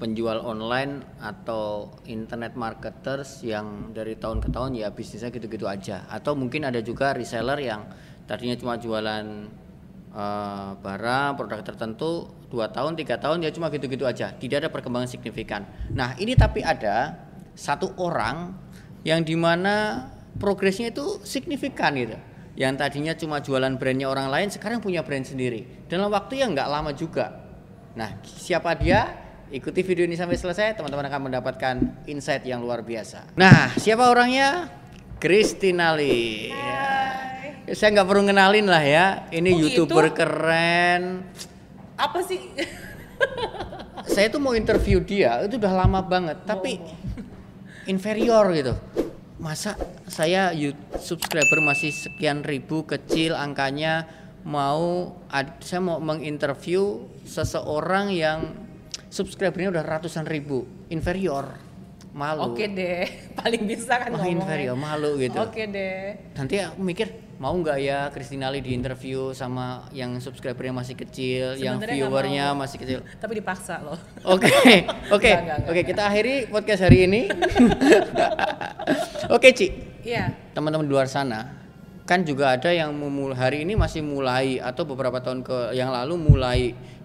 [0.00, 6.08] penjual online atau internet marketers yang dari tahun ke tahun ya bisnisnya gitu-gitu aja.
[6.08, 7.84] Atau mungkin ada juga reseller yang
[8.24, 9.24] tadinya cuma jualan
[10.16, 14.32] eh, barang produk tertentu dua tahun tiga tahun ya cuma gitu-gitu aja.
[14.32, 15.68] Tidak ada perkembangan signifikan.
[15.92, 17.20] Nah ini tapi ada
[17.52, 18.56] satu orang
[19.04, 20.08] yang di mana
[20.40, 22.16] progresnya itu signifikan gitu.
[22.56, 25.84] Yang tadinya cuma jualan brandnya orang lain sekarang punya brand sendiri.
[25.92, 27.36] Dalam waktu yang nggak lama juga.
[28.00, 31.74] Nah siapa dia ikuti video ini sampai selesai teman-teman akan mendapatkan
[32.06, 33.34] insight yang luar biasa.
[33.34, 34.70] Nah siapa orangnya?
[35.20, 36.48] Christina Lee.
[36.54, 36.88] Ya.
[37.76, 39.06] saya nggak perlu ngenalin lah ya.
[39.30, 39.84] Ini Oh, gitu?
[39.84, 41.26] youtuber keren.
[41.98, 42.40] Apa sih?
[44.14, 46.80] saya tuh mau interview dia itu udah lama banget tapi
[47.84, 48.74] inferior gitu.
[49.40, 49.76] Masa
[50.08, 50.52] saya
[51.00, 54.08] subscriber masih sekian ribu kecil angkanya
[54.44, 55.12] mau
[55.60, 58.69] saya mau menginterview seseorang yang
[59.10, 61.58] subscribernya udah ratusan ribu inferior
[62.10, 63.06] malu Oke deh,
[63.38, 66.34] paling bisa kan Wah, inferior malu gitu Oke deh.
[66.34, 71.80] nanti aku mikir mau nggak ya Christina Lee diinterview sama yang subscribernya masih kecil yang
[71.80, 73.96] Sebenarnya nggak viewernya masih kecil Tapi dipaksa loh.
[74.26, 74.50] Oke,
[75.16, 75.30] oke,
[75.70, 75.80] oke.
[75.86, 77.32] Kita akhiri podcast hari ini.
[79.32, 79.66] oke, Ci.
[80.04, 80.36] Iya.
[80.52, 81.48] Teman-teman di luar sana,
[82.04, 82.92] kan juga ada yang
[83.32, 86.60] hari ini masih mulai atau beberapa tahun ke yang lalu mulai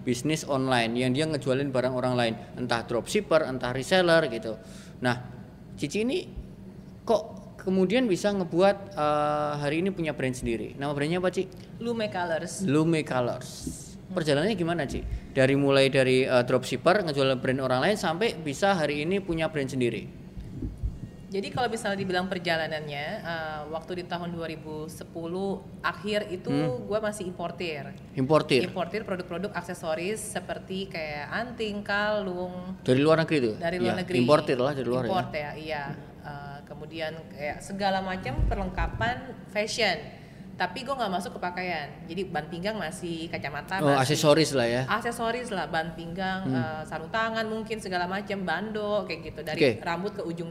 [0.06, 4.54] bisnis online yang dia ngejualin barang orang lain, entah dropshipper, entah reseller gitu.
[5.02, 5.34] Nah,
[5.74, 6.24] Cici ini
[7.02, 10.78] kok kemudian bisa ngebuat eh, hari ini punya brand sendiri.
[10.78, 11.50] Nama brandnya apa, Ci?
[11.82, 12.62] Lume Colors.
[12.62, 13.76] Lume Colors.
[14.06, 15.02] Perjalanannya gimana Ci?
[15.34, 19.68] Dari mulai dari uh, dropshipper ngejual brand orang lain sampai bisa hari ini punya brand
[19.68, 20.25] sendiri.
[21.36, 26.88] Jadi kalau misalnya dibilang perjalanannya, eh, waktu di tahun 2010 akhir itu Hmm.
[26.88, 27.92] gue masih importir.
[28.14, 33.54] Importir Importir produk-produk aksesoris seperti kayak anting, kalung, dari luar negeri tuh.
[33.58, 34.16] dari luar Ya, negeri.
[34.16, 35.40] Importir lah dari luar Import ya.
[35.42, 35.84] ya, iya.
[36.24, 40.24] Eh, kemudian kayak segala macam perlengkapan fashion.
[40.56, 41.84] Tapi gue nggak masuk ke pakaian.
[42.06, 44.16] Jadi ban pinggang masih, kacamata Oh, masih.
[44.16, 44.82] aksesoris lah ya.
[44.88, 49.84] Aksesoris lah, ban pinggang, eh, sarung tangan mungkin segala macam, bando kayak gitu dari Oke.
[49.84, 50.48] rambut ke ujung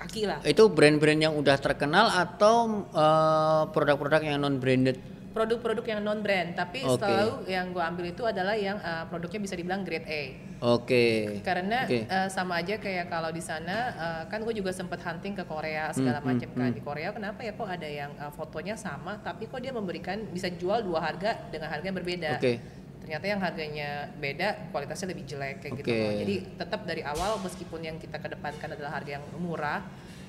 [0.00, 0.38] kaki lah.
[0.42, 4.96] Itu brand-brand yang udah terkenal atau uh, produk-produk yang non branded?
[5.30, 6.98] Produk-produk yang non brand, tapi Oke.
[6.98, 10.22] selalu yang gue ambil itu adalah yang eh, produknya bisa dibilang grade A.
[10.60, 11.38] Oke.
[11.40, 12.02] karena Oke.
[12.02, 15.88] eh, sama aja kayak kalau di sana eh, kan gue juga sempet hunting ke Korea
[15.94, 19.46] segala Hmm, macam kan di Korea kenapa ya kok ada yang eh, fotonya sama tapi
[19.46, 22.54] kok dia memberikan bisa jual dua harga dengan harga yang berbeda Oke.
[23.00, 25.98] Ternyata yang harganya beda kualitasnya lebih jelek kayak gitu Oke.
[25.98, 29.80] loh jadi tetap dari awal meskipun yang kita kedepankan adalah harga yang murah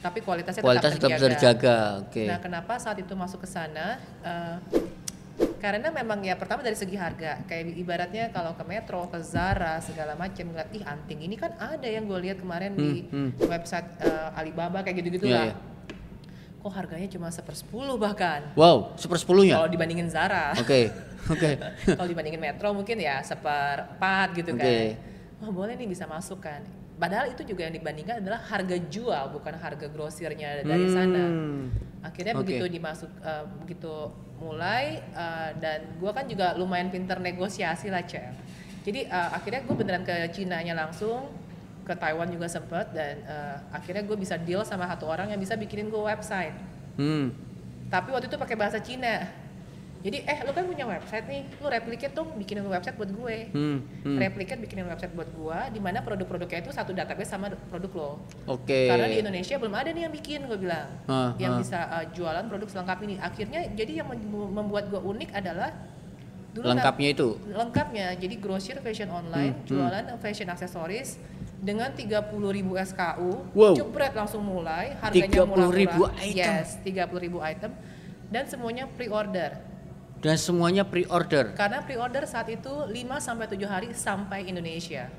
[0.02, 1.78] tapi kualitasnya Kualitas tetap tetap terjaga.
[2.02, 2.26] Oke.
[2.26, 4.02] Nah, kenapa saat itu masuk ke sana?
[4.26, 4.58] Eh,
[5.62, 10.18] karena memang ya pertama dari segi harga, kayak ibaratnya kalau ke Metro, ke Zara segala
[10.18, 14.34] macam ngeliat ih anting ini kan ada yang gue lihat kemarin di Hmm, website eh,
[14.34, 15.46] Alibaba kayak gitu-gitu Iya, lah.
[15.48, 15.56] iya.
[16.58, 19.54] Kok harganya cuma sepersepuluh bahkan Wow, sepersepuluhnya.
[19.56, 20.58] kalau dibandingin Zara.
[20.58, 20.90] Oke.
[21.32, 21.50] Oke.
[21.98, 24.62] kalau dibandingin Metro mungkin ya seperempat gitu Oke.
[24.62, 24.76] kan.
[25.42, 26.62] Wah boleh nih bisa masuk kan.
[27.02, 31.26] Padahal itu juga yang dibandingkan adalah harga jual bukan harga grosirnya dari sana.
[31.26, 31.74] Hmm.
[32.06, 32.46] Akhirnya Oke.
[32.46, 38.38] begitu dimasuk eh, begitu mulai eh, dan gua kan juga lumayan pinter negosiasi lah cel.
[38.86, 41.30] Jadi eh, akhirnya gue beneran ke Cina nya langsung
[41.86, 45.58] ke Taiwan juga sempet dan eh, akhirnya gue bisa deal sama satu orang yang bisa
[45.58, 46.54] bikinin gue website.
[46.98, 47.34] Hmm.
[47.90, 49.41] Tapi waktu itu pakai bahasa Cina.
[50.02, 53.38] Jadi eh lu kan punya website nih, lu replicate dong bikinin website buat gue.
[53.54, 53.78] Hmm.
[54.02, 54.18] hmm.
[54.18, 58.12] Replicate bikinin website buat gua di mana produk-produknya itu satu database sama produk lo.
[58.50, 58.90] Oke.
[58.90, 60.90] Karena di Indonesia belum ada nih yang bikin gue bilang.
[61.06, 61.60] Ah, yang ah.
[61.62, 63.16] bisa uh, jualan produk selengkap ini.
[63.22, 65.70] Akhirnya jadi yang mem- membuat gua unik adalah
[66.52, 67.30] dulu Lengkapnya itu.
[67.48, 68.08] lengkapnya.
[68.18, 69.70] Jadi grosir fashion online, Hmm, hmm.
[69.70, 71.16] jualan fashion aksesoris
[71.62, 72.26] dengan 30.000
[72.76, 73.78] SKU, Wow.
[73.78, 76.12] jebret langsung mulai, harganya 30.000 murah-murah.
[76.20, 76.36] item.
[76.36, 77.72] Yes, 30.000 item
[78.28, 79.70] dan semuanya pre-order.
[80.22, 81.58] Dan semuanya pre-order.
[81.58, 85.10] Karena pre-order saat itu 5 sampai 7 hari sampai Indonesia.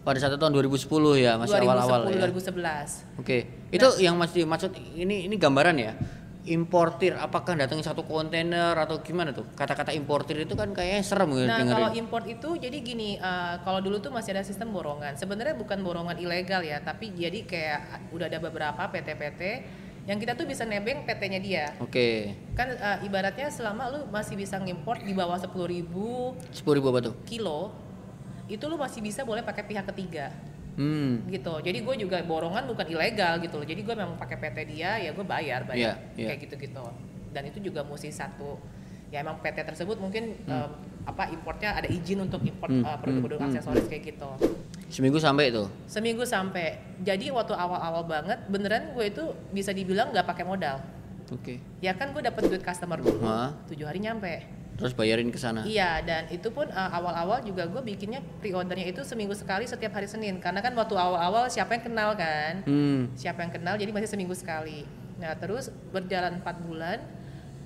[0.00, 2.20] Pada saat itu tahun 2010 ya, masih 2010 awal-awal ya.
[2.28, 3.20] 2011.
[3.20, 5.92] Oke, itu yang masih dimaksud ini ini gambaran ya.
[6.40, 9.44] Importir apakah datang satu kontainer atau gimana tuh?
[9.52, 11.76] Kata-kata importir itu kan kayaknya serem gitu Nah, dengerin.
[11.76, 15.20] kalau import itu jadi gini, eh, kalau dulu tuh masih ada sistem borongan.
[15.20, 17.80] Sebenarnya bukan borongan ilegal ya, tapi jadi kayak
[18.16, 19.40] udah ada beberapa PT-PT
[20.04, 21.64] yang kita tuh bisa nebeng PT-nya dia.
[21.78, 22.32] Oke.
[22.52, 27.14] Kan eh, ibaratnya selama lu masih bisa ngimport di bawah 10.000 ribu 10.000 apa tuh?
[27.24, 27.70] kilo,
[28.46, 30.32] itu lu masih bisa boleh pakai pihak ketiga.
[30.70, 31.26] Hmm.
[31.28, 34.96] gitu jadi gue juga borongan bukan ilegal gitu loh jadi gue memang pakai PT dia
[34.96, 36.28] ya gue bayar bayar Iya, iya.
[36.32, 36.84] kayak gitu gitu
[37.30, 38.56] dan itu juga mesti satu
[39.10, 40.70] ya emang PT tersebut mungkin Hmm.
[40.70, 40.70] em,
[41.04, 44.30] apa importnya ada izin untuk import Hmm, eh, produk-produk hmm, hmm, aksesoris kayak gitu
[44.90, 45.64] Seminggu sampai itu.
[45.86, 50.82] seminggu sampai jadi waktu awal-awal banget beneran gue itu bisa dibilang nggak pakai modal
[51.30, 51.62] Oke.
[51.78, 53.22] ya kan gue dapet duit customer dulu
[53.70, 55.60] tujuh hari nyampe Terus bayarin ke sana.
[55.68, 60.08] Iya, dan itu pun uh, awal-awal juga gue bikinnya pre-ordernya itu seminggu sekali setiap hari
[60.08, 60.40] Senin.
[60.40, 62.64] Karena kan waktu awal-awal siapa yang kenal kan?
[62.64, 63.12] Hmm.
[63.12, 64.88] Siapa yang kenal, jadi masih seminggu sekali.
[65.20, 66.96] Nah terus berjalan 4 bulan,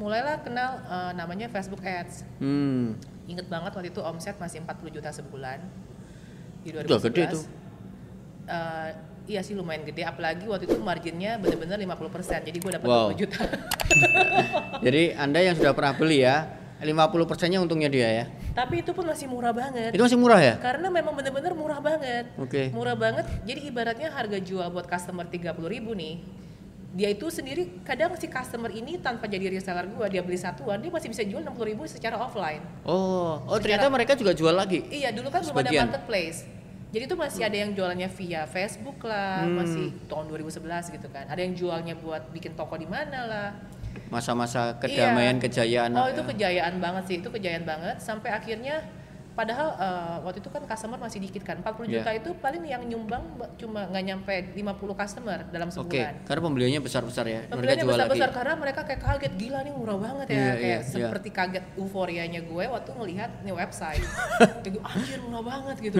[0.03, 2.27] mulailah kenal uh, namanya Facebook Ads.
[2.43, 2.99] Hmm.
[3.31, 5.63] Ingat banget waktu itu omset masih 40 juta sebulan
[6.65, 6.89] di 2011.
[6.89, 7.43] Udah gede tuh.
[8.45, 8.89] Uh,
[9.25, 13.09] iya sih lumayan gede, apalagi waktu itu marginnya bener-bener 50%, jadi gue dapat Wow.
[13.13, 13.41] 20 juta.
[14.85, 16.45] Jadi Anda yang sudah pernah beli ya,
[16.85, 18.25] 50 persennya untungnya dia ya.
[18.53, 19.97] Tapi itu pun masih murah banget.
[19.97, 20.55] Itu masih murah ya?
[20.61, 22.29] Karena memang bener-bener murah banget.
[22.37, 22.69] Oke.
[22.71, 23.25] Murah banget.
[23.49, 26.21] Jadi ibaratnya harga jual buat customer 30.000 ribu nih.
[26.95, 30.95] Dia itu sendiri kadang si customer ini tanpa jadi reseller gua, dia beli satuan, dia
[30.95, 32.63] masih bisa jual 60.000 ribu secara offline.
[32.87, 34.87] Oh, oh ternyata mereka juga jual lagi.
[34.87, 36.47] Iya, dulu kan belum ada marketplace.
[36.95, 39.59] Jadi itu masih ada yang jualannya via Facebook lah, Hmm.
[39.59, 41.27] masih tahun 2011 gitu kan.
[41.27, 43.49] Ada yang jualnya buat bikin toko di mana lah.
[44.15, 45.43] Masa-masa kedamaian, Iya.
[45.43, 45.91] kejayaan.
[45.99, 46.29] Oh itu ya.
[46.31, 47.99] kejayaan banget sih, itu kejayaan banget.
[47.99, 48.87] Sampai akhirnya,
[49.35, 51.59] padahal eh, waktu itu kan customer masih dikit kan.
[51.59, 52.01] 40 Iya.
[52.01, 54.63] juta itu paling yang nyumbang ba- cuma nggak nyampe 50
[54.95, 56.15] customer dalam Oke, sebulan.
[56.25, 57.41] karena pembeliannya besar-besar ya.
[57.45, 58.37] Pembeliannya mereka jual besar-besar lagi.
[58.37, 60.79] karena mereka kayak kaget gila nih murah banget ya Iya, kayak iya, iya.
[60.81, 64.05] seperti kaget euforianya gue waktu ngelihat nih website.
[64.65, 65.99] Gue, anjir murah banget gitu.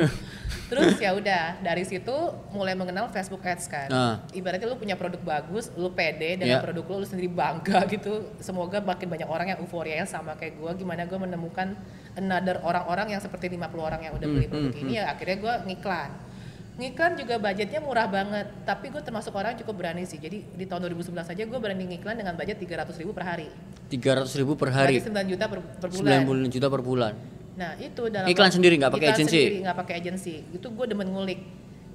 [0.65, 2.17] Terus ya udah dari situ
[2.51, 3.89] mulai mengenal Facebook Ads kan.
[3.89, 4.15] Nah.
[4.31, 6.65] Ibaratnya lu punya produk bagus, lu pede dengan Iya.
[6.65, 8.13] produk lu, lu sendiri bangga gitu.
[8.39, 10.71] Semoga makin banyak orang yang euforianya sama kayak gue.
[10.77, 11.77] Gimana gue menemukan
[12.15, 15.37] another orang-orang yang seperti 50 orang yang udah beli Hmm, produk hmm, ini ya akhirnya
[15.37, 16.11] gue ngiklan.
[16.75, 20.19] Ngiklan juga budgetnya murah banget, tapi gue termasuk orang yang cukup berani sih.
[20.19, 23.47] Jadi di tahun 2011 aja gue berani ngiklan dengan budget 300 ribu per hari.
[23.87, 24.99] 300 ribu per hari.
[24.99, 26.19] Berarti 9 juta per, per bulan.
[26.27, 27.15] 90 juta per bulan.
[27.55, 29.39] Nah itu dalam Iklan sendiri, nggak pakai agensi?
[29.39, 30.35] sendiri, nggak pakai agensi.
[30.51, 31.41] Itu gue demen ngulik.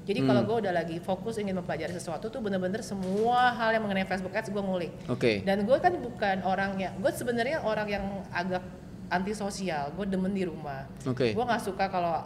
[0.08, 0.48] Jadi kalau Hmm.
[0.48, 4.48] gue udah lagi fokus ingin mempelajari sesuatu tuh bener-bener semua hal yang mengenai Facebook Ads
[4.48, 4.92] gue ngulik.
[5.06, 5.44] Oke.
[5.44, 8.64] Dan gue kan bukan orang yang, gue sebenarnya orang yang agak
[9.10, 9.92] antisosial.
[9.92, 10.86] Gue demen di rumah.
[11.04, 11.34] Oke.
[11.34, 12.22] Gue nggak suka kalau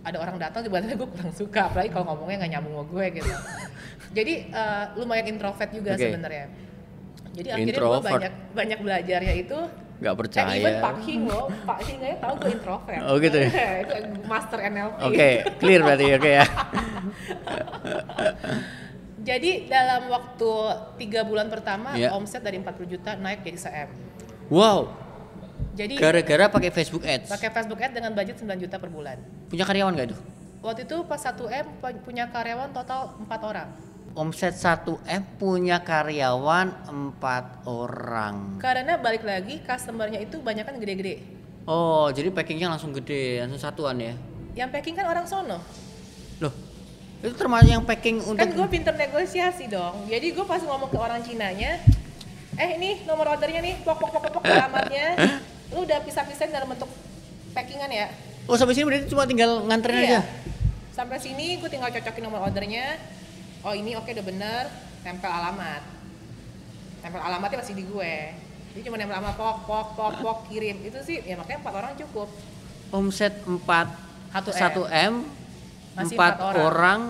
[0.00, 3.32] ada orang datang sebenarnya gue kurang suka, apalagi kalau ngomongnya nggak nyambung sama gue gitu.
[4.16, 6.06] Jadi eh, lumayan introvert juga Oke.
[6.06, 6.46] sebenarnya.
[7.34, 9.58] Jadi akhirnya gue banyak banyak belajarnya itu
[9.96, 10.52] Nggak Eh, percaya.
[10.52, 13.00] even Pak Hing loh, Pak Hing aja tahu gue introvert.
[13.02, 13.48] Oh, gitu ya?
[13.82, 13.94] itu
[14.28, 14.98] master NLP.
[15.02, 16.44] Oke, clear berarti oke ya.
[19.26, 20.50] Jadi dalam waktu
[21.00, 22.14] tiga bulan pertama Iya.
[22.14, 23.90] omset dari 40 juta naik jadi 1 M.
[24.46, 24.92] Wow,
[25.76, 27.28] Jadi gara-gara pakai Facebook Ads.
[27.28, 29.20] pakai Facebook Ads dengan budget 9 juta per bulan.
[29.46, 30.16] Punya karyawan nggak itu?
[30.64, 33.68] Waktu itu pas 1 M pu- punya karyawan total 4 orang.
[34.16, 38.56] Omset 1 M punya karyawan 4 orang.
[38.56, 41.20] Karena balik lagi customernya itu banyak kan gede-gede.
[41.68, 44.16] Oh, jadi packingnya langsung gede, langsung satuan ya?
[44.56, 45.60] Yang packing kan orang sono.
[46.40, 46.54] Loh,
[47.20, 50.08] itu termasuk yang packing untuk Kan gue pinter negosiasi dong.
[50.08, 51.76] Jadi gue pas ngomong ke orang Cinanya,
[52.56, 55.12] eh ini nomor ordernya nih, pok pok pok, pok alamatnya.
[55.70, 56.90] Lu udah pisah-pisahin dalam bentuk
[57.52, 58.06] packingan ya?
[58.46, 60.06] Oh, sampai sini berarti cuma tinggal nganterin Iya.
[60.06, 60.20] aja.
[60.92, 62.96] Sampai sini gue tinggal cocokin nomor ordernya.
[63.60, 64.62] Oh ini oke udah bener,
[65.02, 65.82] tempel alamat.
[67.00, 68.14] Tempel alamatnya masih di gue.
[68.72, 70.78] Jadi cuma nempel alamat pok pok pok pok kirim.
[70.80, 72.28] Itu sih ya makanya empat orang cukup.
[72.88, 73.58] Omset 4
[74.30, 75.14] Satu 1 M,
[75.94, 76.62] Masih 4 empat orang.
[76.62, 77.00] orang.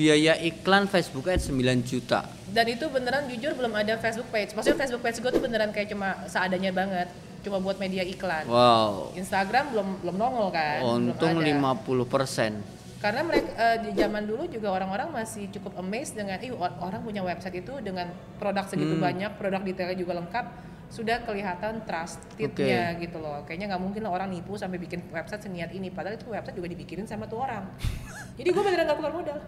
[0.00, 2.24] Biaya iklan Facebook Ads 9 juta.
[2.48, 4.56] Dan itu beneran jujur belum ada Facebook page.
[4.56, 7.12] Maksudnya Facebook page gue tuh beneran kayak cuma seadanya banget.
[7.40, 8.48] Cuma buat media iklan.
[8.48, 9.12] Wow.
[9.12, 10.80] Instagram belum belum nongol kan.
[10.80, 11.52] belum Untung ada.
[11.52, 12.80] 50%.
[13.00, 17.00] Karena mereka eh, di zaman dulu juga orang-orang masih cukup amazed dengan, ih or- orang
[17.00, 19.04] punya website itu dengan produk segitu Hmm.
[19.04, 20.44] banyak, produk detailnya juga lengkap,
[20.88, 23.40] sudah kelihatan trustednya gitu loh.
[23.44, 26.68] Kayaknya nggak mungkin lah orang nipu sampai bikin website seniat ini, padahal itu website juga
[26.68, 27.72] dibikinin sama tuh orang.
[28.36, 29.38] Jadi gue beneran nggak keluar modal,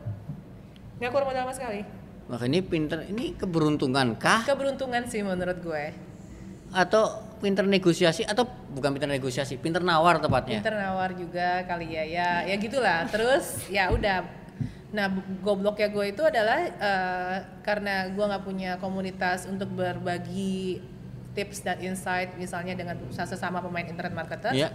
[1.02, 1.80] nggak keluar modal sama sekali.
[2.30, 4.47] Maka ini pinter, ini keberuntungan kah?
[4.47, 5.90] Keberuntungan sih menurut gue.
[6.71, 10.62] Atau pinter negosiasi atau bukan pinter negosiasi, pinter nawar tepatnya.
[10.62, 13.02] Pinter nawar juga kali ya, ya, ya gitulah.
[13.11, 14.23] Terus ya udah.
[14.94, 15.11] Nah,
[15.42, 20.78] gobloknya gue itu adalah eh, karena gue nggak punya komunitas untuk berbagi
[21.35, 24.54] tips dan insight, misalnya dengan sesama pemain internet marketer.
[24.54, 24.71] Iya.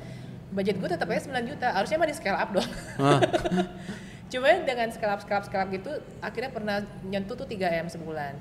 [0.51, 1.71] Budget gue tetap aja 9 juta.
[1.71, 2.67] Harusnya mah di scale up dong.
[4.27, 8.35] Cuma dengan up, scale up gitu, akhirnya pernah nyentuh tuh 3 m sebulan.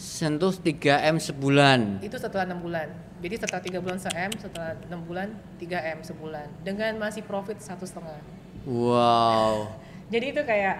[0.00, 2.00] Sentuh 3 M sebulan.
[2.00, 2.88] Itu setelah enam bulan.
[3.20, 5.28] Jadi setelah tiga bulan se m, setelah enam bulan
[5.60, 6.48] 3 m sebulan.
[6.64, 8.16] Dengan masih profit satu setengah.
[8.64, 9.68] Wow.
[10.12, 10.76] Jadi itu kayak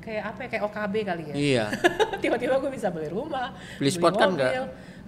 [0.00, 1.34] kayak apa ya kayak OKB kali ya.
[1.36, 1.64] Iya.
[2.24, 4.52] Tiba-tiba gue bisa beli rumah, Beli spot kan enggak?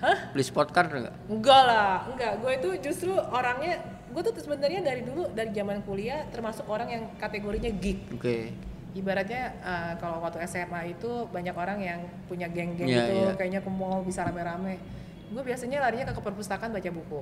[0.04, 0.18] Hah?
[0.36, 1.16] Beli spot card enggak?
[1.24, 2.32] Enggak lah, enggak.
[2.44, 3.80] Gue itu justru orangnya
[4.14, 8.14] gue tuh sebenarnya dari dulu dari zaman kuliah termasuk orang yang kategorinya geek.
[8.14, 8.54] Oke.
[8.94, 13.34] ibaratnya uh, kalau waktu SMA itu banyak orang yang punya geng-geng Iya, gitu iya.
[13.34, 14.78] kayaknya ke mall bisa rame-rame
[15.26, 17.20] gue biasanya larinya ke perpustakaan baca buku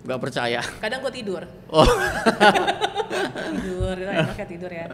[0.00, 0.58] Nggak percaya.
[0.80, 1.86] kadang gue tidur Oh,
[3.54, 4.86] tidur itu enaknya tidur ya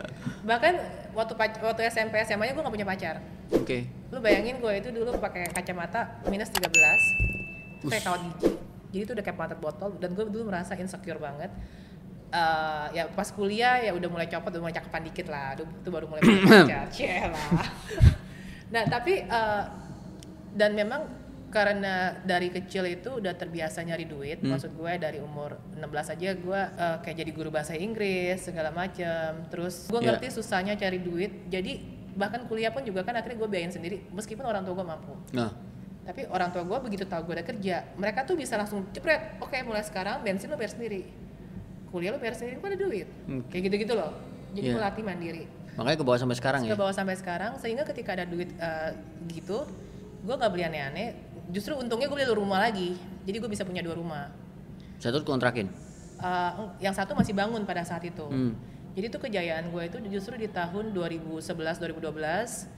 [0.43, 0.77] bahkan
[1.13, 1.33] waktu
[1.63, 3.17] waktu SMP SMA nya gue gak punya pacar
[3.49, 3.79] oke.
[4.13, 6.61] lu bayangin gue itu dulu pakai kacamata minus 13
[7.79, 8.53] itu kayak kawat gigi
[8.97, 11.53] jadi itu udah kayak pantat botol dan gue dulu merasa insecure banget.
[12.27, 15.55] Eh, ya pas kuliah ya udah mulai copot udah mulai cakepan dikit lah.
[15.55, 16.89] Aduh, itu baru mulai pacar.
[16.89, 17.37] Cielah.
[18.75, 19.63] nah tapi eh,
[20.53, 21.07] dan memang
[21.47, 25.87] karena dari kecil itu udah terbiasa nyari duit maksud gue dari umur 16
[26.19, 29.47] aja gue eh, kayak jadi guru bahasa Inggris segala macem.
[29.49, 30.07] Terus gue Iya.
[30.11, 31.47] ngerti susahnya cari duit.
[31.47, 31.79] Jadi
[32.17, 35.13] bahkan kuliah pun juga kan akhirnya gue biayain sendiri meskipun orang tua gue mampu.
[35.31, 35.53] Nah,
[36.07, 39.59] tapi orang tua gue begitu tahu gue udah kerja mereka tuh bisa langsung cepret oke
[39.61, 41.03] mulai sekarang bensin lo bayar sendiri
[41.89, 43.43] kuliah lo bayar sendiri kok ada duit Hmm.
[43.49, 44.15] kayak gitu gitu loh
[44.53, 44.73] jadi Iya.
[44.73, 45.45] gue latih mandiri
[45.75, 46.79] makanya ke bawah sampai sekarang ke ya.
[46.79, 48.91] bawah sampai sekarang sehingga ketika ada duit eh,
[49.29, 49.67] gitu
[50.23, 51.09] gue nggak beli aneh-aneh
[51.49, 54.31] justru untungnya gue beli rumah lagi jadi gue bisa punya dua rumah
[54.97, 55.69] Satu kontrakin.
[56.17, 58.55] Eh, yang satu masih bangun pada saat itu Hmm.
[58.95, 61.43] jadi itu kejayaan gue itu justru di tahun 2011
[61.77, 62.71] 2012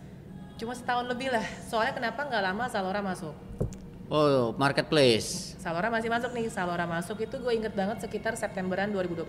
[0.59, 1.47] cuma setahun lebih lah.
[1.71, 3.33] Soalnya kenapa nggak lama Salora masuk?
[4.11, 5.55] Oh, marketplace.
[5.61, 9.29] Salora masih masuk nih, Salora masuk itu gue inget banget sekitar Septemberan 2012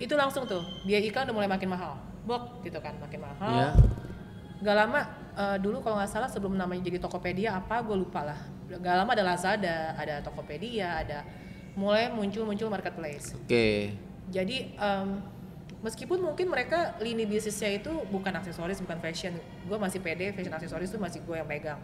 [0.00, 1.96] Itu langsung tuh, biaya iklan udah mulai makin mahal.
[2.26, 3.52] Bok gitu kan, makin mahal.
[3.56, 3.70] Ya.
[4.64, 5.00] Gak lama,
[5.36, 8.40] eh, dulu kalau nggak salah sebelum namanya jadi Tokopedia apa gue lupa lah.
[8.66, 11.24] Gak lama ada Lazada, ada Tokopedia, ada
[11.76, 13.36] mulai muncul-muncul marketplace.
[13.36, 13.92] Oke.
[14.32, 15.08] Jadi em,
[15.86, 19.38] meskipun mungkin mereka lini bisnisnya itu bukan aksesoris, bukan fashion
[19.70, 21.78] Gue masih pede, fashion aksesoris itu masih gue yang pegang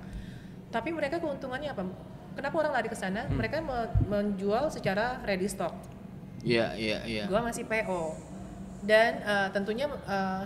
[0.73, 1.85] tapi mereka keuntungannya apa?
[2.33, 3.29] Kenapa orang lari ke sana?
[3.29, 3.37] Hmm.
[3.37, 5.77] Mereka me- menjual secara ready stock.
[6.41, 7.25] Iya, iya, iya.
[7.29, 8.17] Gua masih PO.
[8.83, 10.43] Dan eh, tentunya eh,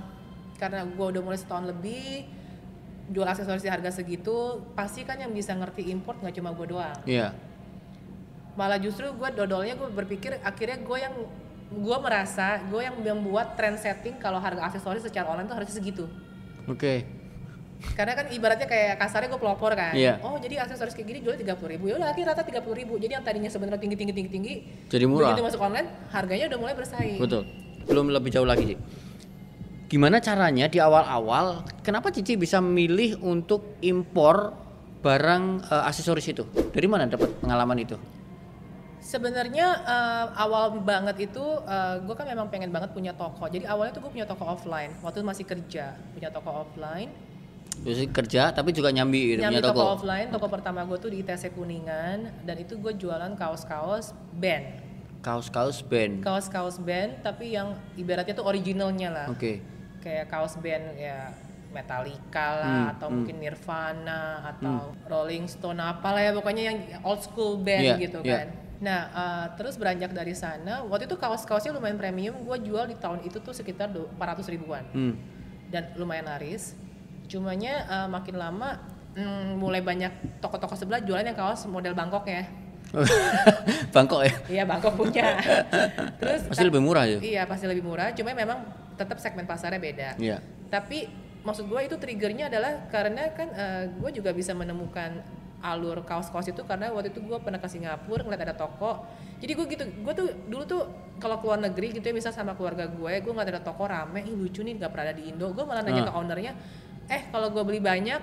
[0.58, 2.26] karena gua udah mulai setahun lebih
[3.06, 6.98] jual aksesoris di harga segitu, pasti kan yang bisa ngerti import nggak cuma gua doang.
[7.06, 7.30] Iya.
[8.58, 11.14] Malah justru gua dodolnya gue berpikir akhirnya gue yang
[11.73, 16.04] gua merasa gue yang membuat trend setting kalau harga aksesoris secara online tuh harusnya segitu.
[16.70, 17.06] Oke.
[17.92, 19.92] Karena kan ibaratnya kayak kasarnya gue pelopor kan.
[19.92, 20.16] Iya.
[20.25, 21.92] Oh jadi aksesoris kayak gini jualnya tiga puluh ribu.
[21.92, 22.96] Ya udah akhirnya rata tiga puluh ribu.
[22.96, 24.54] Jadi yang tadinya sebenarnya tinggi tinggi tinggi tinggi.
[24.88, 25.35] Jadi murah.
[25.35, 27.20] Begitu masuk online harganya udah mulai bersaing.
[27.20, 27.44] Betul.
[27.87, 28.76] Belum lebih jauh lagi, Ci.
[29.87, 34.56] Gimana caranya di awal-awal kenapa Cici bisa memilih untuk impor
[35.04, 36.42] barang eh, aksesoris itu?
[36.75, 37.94] Dari mana dapat pengalaman itu?
[38.99, 41.45] Sebenarnya eh, awal banget itu
[42.03, 43.47] gue kan memang pengen banget punya toko.
[43.47, 44.91] Jadi awalnya tuh gue punya toko offline.
[45.00, 47.11] Waktu itu masih kerja punya toko offline.
[47.76, 49.79] Terus kerja tapi juga nyambi, Nyambi punya toko.
[49.79, 49.93] toko.
[50.00, 50.29] offline.
[50.33, 54.83] Toko pertama gue tuh di ITC Kuningan dan itu gue jualan kaos-kaos band.
[55.21, 56.23] Kaos-kaos band.
[56.23, 59.26] Kaos-kaos band tapi yang ibaratnya tuh originalnya lah.
[59.29, 59.61] Oke.
[59.99, 61.35] kayak kaos band ya
[61.75, 63.15] Metallica lah Hmm, atau hmm.
[63.19, 64.23] mungkin Nirvana
[64.55, 68.47] atau Rolling Stone apalah ya pokoknya yang old school band Iya, gitu iya.
[68.47, 68.49] kan.
[68.76, 73.23] Nah eh, terus beranjak dari sana waktu itu kaos-kaosnya lumayan premium gue jual di tahun
[73.23, 75.14] itu tuh sekitar du- 400 ribuan Hmm.
[75.68, 76.76] dan lumayan laris.
[77.26, 78.76] Cumanya eh, makin lama
[79.12, 82.45] mm, mulai banyak toko-toko sebelah jualan yang kaos model Bangkok ya.
[83.95, 84.33] Bangkok ya.
[84.47, 85.40] Iya Bangkok punya.
[86.21, 87.18] terus Pasti lebih murah ya.
[87.18, 88.12] Iya pasti lebih murah.
[88.12, 88.62] Cuma memang
[88.95, 90.09] tetap segmen pasarnya beda.
[90.16, 90.38] Iya.
[90.68, 91.09] Tapi
[91.42, 93.49] maksud gue itu triggernya adalah karena kan
[93.92, 95.23] gue juga bisa menemukan
[95.66, 99.02] alur kaos-kaos itu karena waktu itu gue pernah ke Singapura ngeliat ada toko.
[99.37, 100.82] Jadi gue gitu, gue tuh dulu tuh
[101.18, 104.32] kalau keluar negeri gitu ya misal sama keluarga gue, gue ngeliat ada toko rame, ih
[104.32, 105.50] lucu nih nggak pernah ada di Indo.
[105.50, 106.08] Gue malah nanya Ah.
[106.08, 106.52] ke ownernya,
[107.08, 108.20] eh kalau gue beli banyak,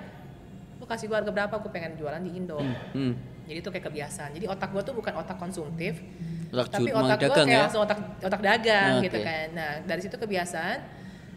[0.80, 1.54] lu kasih gue harga berapa?
[1.60, 2.58] Gue pengen jualan di Indo.
[2.96, 3.14] Hmm.
[3.44, 4.30] Jadi itu kayak kebiasaan.
[4.32, 6.00] Jadi otak gue tuh bukan otak konsumtif,
[6.48, 7.60] Otak tapi otak gue kayak ya?
[7.68, 9.06] langsung otak otak dagang Oke.
[9.12, 9.46] gitu kan.
[9.52, 10.78] Nah dari situ kebiasaan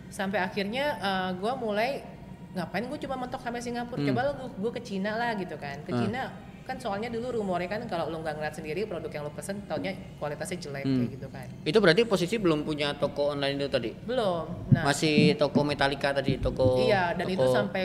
[0.07, 1.99] sampai akhirnya eh, gue mulai
[2.57, 3.95] ngapain gue cuma mentok sampai Singapura.
[3.95, 4.09] Hmm.
[4.09, 5.77] Coba lu gue ke Cina lah gitu kan.
[5.81, 5.99] Ke Ah.
[5.99, 6.21] Cina
[6.63, 9.87] kan soalnya dulu rumornya kan kalau lu nggak ngeliat sendiri produk yang lu pesen taunya
[10.17, 10.99] kualitasnya jelek Hmm.
[10.99, 11.47] kayak gitu kan.
[11.63, 13.91] Itu berarti posisi belum punya toko online itu tadi.
[13.95, 14.67] Belum.
[14.69, 17.83] Nah Masih toko Metallica tadi, toko iya dan itu toko- sampai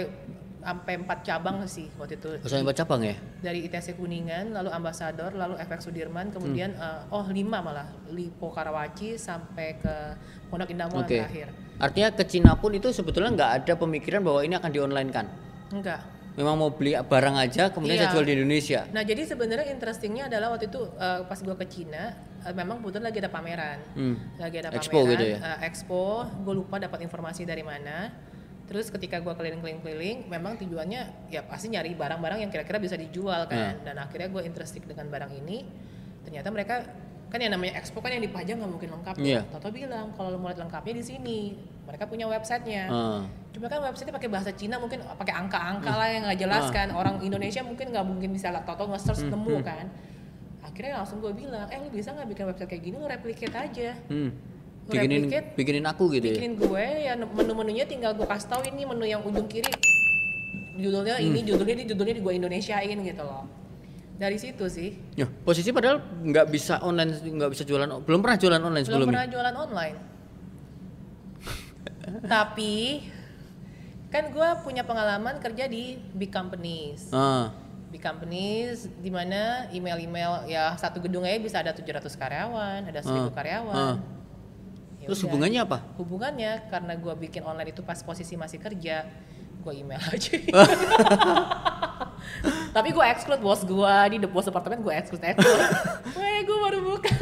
[0.58, 2.30] sampai empat cabang sih waktu itu.
[2.32, 3.14] Oh, sampai empat cabang ya?
[3.38, 6.82] dari ITC Kuningan, lalu Ambasador, lalu FX Sudirman, kemudian Hmm.
[7.02, 9.94] eh, oh lima malah Lipo Karawaci sampai ke
[10.46, 11.18] Pondok Indah Mall Oke.
[11.18, 11.50] terakhir.
[11.82, 15.26] Artinya ke Cina pun itu sebetulnya nggak ada pemikiran bahwa ini akan di online kan?
[15.68, 15.98] Enggak.
[16.32, 18.08] Memang mau beli barang aja kemudian Iya.
[18.08, 18.80] saya jual di Indonesia.
[18.88, 23.04] Nah jadi sebenarnya interestingnya adalah waktu itu eh, pas gua ke Cina, eh, memang kebetulan
[23.04, 24.16] lagi ada pameran, Hmm.
[24.38, 25.38] lagi ada Expo pameran, gitu ya?
[25.42, 26.04] eh, expo.
[26.40, 28.14] Gue lupa dapat informasi dari mana.
[28.64, 33.82] Terus ketika gua keliling-keliling-keliling, memang tujuannya ya pasti nyari barang-barang yang kira-kira bisa dijual kan.
[33.82, 35.66] Dan akhirnya gue interested dengan barang ini.
[36.22, 36.86] Ternyata mereka
[37.32, 39.14] kan yang namanya expo kan yang dipajang nggak mungkin lengkap.
[39.18, 39.40] Iya.
[39.48, 41.40] Toto bilang kalau lo mau lihat lengkapnya di sini.
[41.82, 43.20] mereka punya websitenya Ah.
[43.50, 45.98] cuma kan websitenya pakai bahasa Cina mungkin pakai angka-angka Hmm.
[45.98, 46.72] lah yang nggak jelas Ah.
[46.72, 49.66] kan orang Indonesia mungkin nggak mungkin bisa lah tau nge-search Hmm, nemu hmm.
[49.66, 49.86] kan
[50.62, 53.98] akhirnya langsung gue bilang eh lu bisa nggak bikin website kayak gini lu replicate aja
[54.06, 54.30] Hmm.
[54.82, 56.32] Lu Bikinin replicate, bikinin aku gitu ya.
[56.32, 59.68] bikinin gue ya menu-menunya tinggal gue kasih tahu ini menu yang ujung kiri
[60.74, 61.48] judulnya ini Hmm.
[61.50, 63.44] judulnya ini judulnya di gue Indonesiain gitu loh
[64.14, 68.60] dari situ sih Ya, posisi padahal nggak bisa online, nggak bisa jualan, belum pernah jualan
[68.60, 69.12] online belum sebelumnya.
[69.14, 69.96] pernah jualan online
[72.28, 73.06] tapi
[74.08, 77.48] kan gue punya pengalaman kerja di big companies Ah,
[77.88, 83.08] big companies di mana email-email ya satu gedung aja bisa ada 700 karyawan ada 1000
[83.08, 83.32] Ah.
[83.32, 83.96] karyawan Ah.
[84.96, 85.26] Ya terus udah.
[85.28, 85.78] hubungannya apa?
[85.96, 89.02] hubungannya karena gue bikin online itu pas posisi masih kerja
[89.58, 90.34] gue email aja
[92.70, 95.62] tapi gue exclude bos gue di the bos apartemen gue exclude exclude
[96.16, 97.12] weh gue baru buka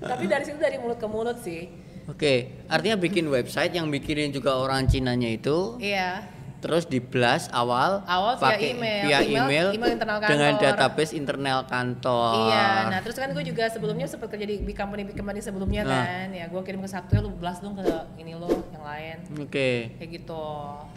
[0.00, 1.68] tapi dari situ dari mulut ke mulut sih
[2.02, 6.26] Oke, artinya bikin website yang bikinin juga orang Cinanya itu, iya
[6.58, 9.02] terus di blast awal, Awal via pakai email.
[9.06, 10.66] via Email- email, internal dengan kantor.
[10.66, 12.32] database internal kantor.
[12.44, 15.80] Iya, nah terus kan gue juga sebelumnya sempat kerja di big company big company sebelumnya
[15.82, 16.02] Nah.
[16.02, 17.86] kan, ya gue kirim ke satu ya lu blast dong ke
[18.18, 20.44] ini lo yang lain, Oke, kayak gitu.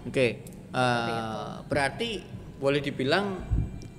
[0.04, 0.18] oke.
[0.20, 0.32] Eh,
[0.74, 1.70] itu.
[1.70, 2.10] berarti
[2.58, 3.38] boleh dibilang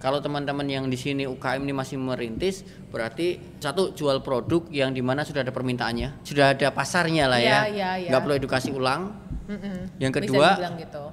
[0.04, 2.61] kalau teman-teman yang di sini UKM ini masih merintis,
[2.93, 7.49] berarti satu jual produk yang di mana sudah ada permintaannya, sudah ada pasarnya lah Iya,
[7.49, 8.09] ya, iya, iya.
[8.12, 9.16] nggak perlu edukasi ulang.
[9.49, 9.97] Mm-mm.
[9.97, 11.04] Yang kedua, gitu.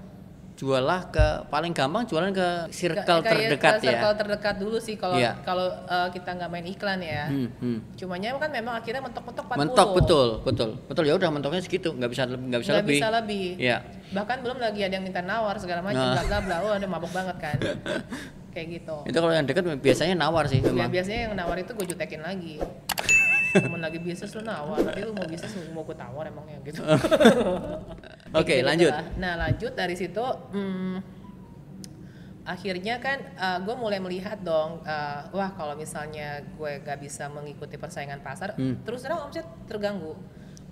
[0.61, 4.15] Jualah ke paling gampang jualan ke circle terdekat ke circle ya.
[4.15, 5.33] terdekat dulu sih kalau Iya.
[5.41, 7.25] kalau uh, kita nggak main iklan ya.
[7.25, 7.77] Hmm, hmm.
[7.97, 9.57] Cumanya kan memang akhirnya mentok-mentok 40.
[9.57, 12.93] Mentok betul, betul, betul ya udah mentoknya segitu, nggak bisa nggak bisa Nggak lebih.
[12.95, 13.47] bisa lebih.
[13.57, 13.77] Iya.
[14.11, 16.13] Bahkan belum lagi ada yang minta nawar segala macam Nah.
[16.13, 16.55] bla bla bla.
[16.61, 17.57] Oh, ada mabuk banget kan.
[18.53, 18.95] Kayak gitu.
[19.07, 20.91] Itu kalau yang dekat biasanya nawar sih Ya, memang.
[20.91, 22.61] biasanya yang nawar itu gue jutekin lagi.
[23.53, 26.81] Temen lagi bisnis lu nawar, nanti lu mau bisnis mau gue tawar emangnya gitu.
[28.31, 28.91] Oke, Kayak lanjut.
[28.91, 29.05] gitulah.
[29.17, 30.95] Nah lanjut dari situ, hmm,
[32.43, 33.17] akhirnya kan
[33.61, 38.81] gue mulai melihat dong, uh, wah kalau misalnya gue gak bisa mengikuti persaingan pasar, Hmm.
[38.81, 40.15] terus terang omset terganggu,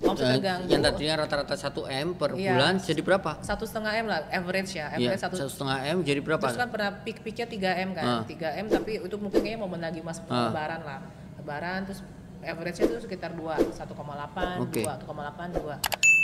[0.01, 0.65] omset Eh, terganggu.
[0.67, 2.55] yang tadinya rata-rata 1 m per Iya.
[2.55, 3.31] bulan jadi berapa?
[3.41, 5.35] satu setengah m lah, average ya, Iya, average satu.
[5.45, 6.41] setengah m jadi berapa?
[6.41, 8.21] Terus kan pernah peak peaknya 3 m kan, Ah.
[8.23, 10.49] 3 m tapi itu mungkin kayaknya momen lagi mas Ah.
[10.49, 10.99] lebaran lah,
[11.37, 12.01] lebaran terus
[12.41, 13.43] average-nya itu sekitar 2,
[13.75, 14.81] 1,8, Oke.
[14.81, 15.75] 2, 1,8, 2.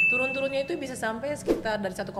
[0.06, 2.12] Turun-turunnya itu bisa sampai sekitar dari 1,2,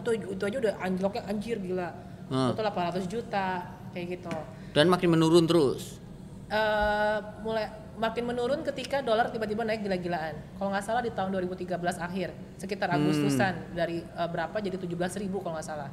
[0.00, 1.88] itu, itu aja udah anjloknya anjir gila.
[2.28, 2.52] Ah.
[2.52, 4.34] Itu 800 juta, kayak gitu.
[4.72, 6.00] Dan makin menurun terus.
[6.44, 7.64] eh mulai
[7.96, 10.36] makin menurun ketika dolar tiba-tiba naik gila-gilaan.
[10.60, 12.28] Kalau nggak salah di tahun 2013 akhir,
[12.60, 13.00] sekitar Hmm.
[13.00, 15.88] Agustusan dari eh, berapa jadi 17.000 ribu kalau nggak salah.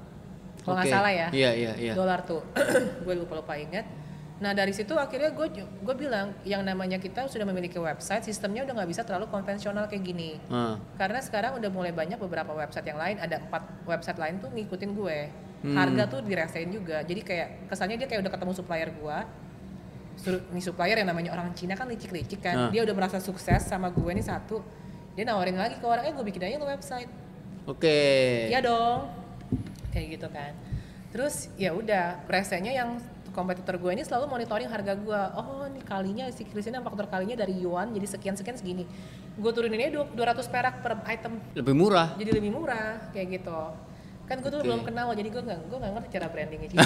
[0.61, 1.27] Kalau nggak salah ya.
[1.31, 1.93] Iya, iya, iya.
[1.95, 2.43] Dolar tuh,
[3.07, 3.87] gue lupa lupa ingat.
[4.41, 8.73] Nah dari situ akhirnya gue gue bilang yang namanya kita sudah memiliki website, sistemnya udah
[8.81, 10.41] nggak bisa terlalu konvensional kayak gini.
[10.49, 14.49] Ah, Karena sekarang udah mulai banyak beberapa website yang lain, ada empat website lain tuh
[14.49, 15.19] ngikutin gue.
[15.61, 15.77] Hmm.
[15.77, 17.05] Harga tuh diresain juga.
[17.05, 19.17] Jadi kayak kesannya dia kayak udah ketemu supplier gue.
[20.17, 22.67] Suruh, nih supplier yang namanya orang Cina kan licik-licik kan.
[22.67, 22.69] Ah.
[22.73, 24.65] Dia udah merasa sukses sama gue nih satu.
[25.13, 27.09] Dia nawarin lagi ke orangnya gue bikin aja lo website.
[27.69, 28.49] Oke.
[28.49, 29.05] Iya dong.
[29.93, 30.57] Kayak gitu kan.
[31.13, 32.97] Terus ya udah, presenya yang
[33.31, 35.21] kompetitor gue ini selalu monitoring harga gue.
[35.33, 38.83] Oh, ini kalinya si Kristina faktor kalinya dari yuan jadi sekian-sekian segini.
[39.33, 41.39] Gue turuninnya dua- 200 perak per item.
[41.55, 42.13] Lebih murah.
[42.15, 43.61] Jadi lebih murah kayak gitu.
[44.27, 46.79] Kan gue tuh belum kenal jadi gue nggak gue nggak ngerti cara brandingnya sih.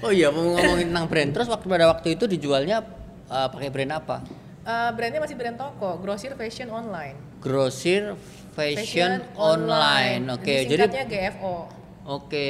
[0.00, 2.84] Oh iya, mau ngomongin tentang brand terus waktu pada waktu itu dijualnya
[3.26, 4.16] eh, pakai brand apa?
[4.60, 7.16] Eh, brandnya masih brand toko, Grosir Fashion Online.
[7.40, 8.12] Grosir
[8.52, 10.20] Fashion, Online.
[10.36, 11.79] Oke, jadi singkatnya GFO.
[12.06, 12.48] Oke.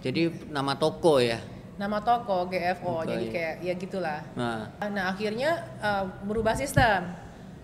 [0.00, 1.38] Jadi nama toko ya.
[1.76, 3.04] Nama toko GFO.
[3.04, 3.12] Oke.
[3.12, 4.20] Jadi kayak ya gitulah.
[4.32, 7.12] Nah, Nah akhirnya uh, berubah sistem.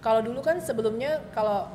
[0.02, 1.70] Kalau dulu kan sebelumnya kalau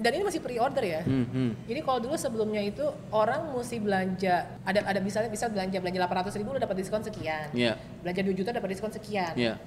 [0.00, 1.00] dan ini masih pre-order ya.
[1.04, 1.50] hmm, hmm.
[1.68, 6.40] Jadi kalau dulu sebelumnya itu orang mesti belanja ada ada misalnya bisa belanja belanja 800
[6.40, 7.52] ribu lu dapat diskon sekian.
[7.52, 9.36] Iya, Belanja 2 juta dapat diskon sekian.
[9.36, 9.60] iya.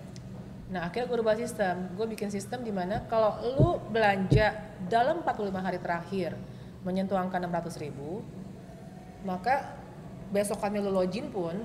[0.73, 1.93] Nah akhirnya gue rubah sistem.
[1.93, 4.57] Gue bikin sistem di mana kalau lu belanja
[4.89, 6.33] dalam 45 hari terakhir
[6.81, 8.25] menyentuh angka 600 ribu,
[9.23, 9.75] maka
[10.29, 11.55] besokannya lu login pun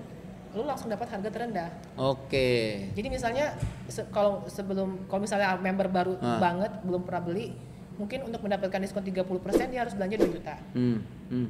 [0.51, 1.69] lu langsung dapat harga terendah.
[1.95, 2.89] Oke.
[2.91, 3.53] Jadi misalnya
[3.85, 6.41] se- kalau sebelum kalau misalnya member baru Ah.
[6.41, 7.53] banget belum pernah beli,
[7.95, 10.57] mungkin untuk mendapatkan diskon 30% dia harus belanja 2 juta.
[10.73, 11.49] Hmm, hmm.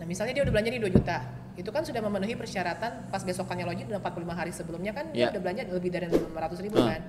[0.00, 1.18] Nah, misalnya dia udah belanja nih 2 juta.
[1.52, 5.28] Itu kan sudah memenuhi persyaratan pas besokannya login udah 45 hari sebelumnya kan dia Ya.
[5.28, 6.96] udah belanja lebih dari 500 ribu Ah.
[6.96, 7.00] kan.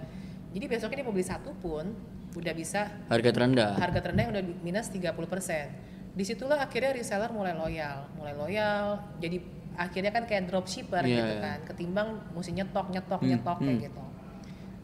[0.52, 1.96] Jadi besoknya dia mau beli satu pun
[2.34, 3.72] udah bisa Harga terendah.
[3.78, 5.72] harga terendah yang udah di- minus 30%.
[6.12, 9.00] Di situlah akhirnya reseller mulai loyal, mulai loyal.
[9.24, 9.38] Jadi
[9.80, 11.42] akhirnya kan kayak dropshipper Iya, gitu iya.
[11.42, 13.86] kan, ketimbang mesti nyetok, nyetok, Hmm, nyetok kayak hmm.
[13.88, 14.04] gitu.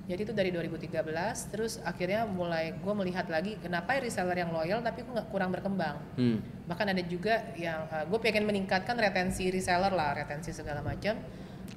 [0.07, 5.03] Jadi itu dari 2013, terus akhirnya mulai gue melihat lagi kenapa reseller yang loyal tapi
[5.03, 5.99] gue nggak kurang berkembang.
[6.15, 6.39] Hmm.
[6.63, 11.19] Bahkan ada juga yang uh, gue pengen meningkatkan retensi reseller lah, retensi segala macam.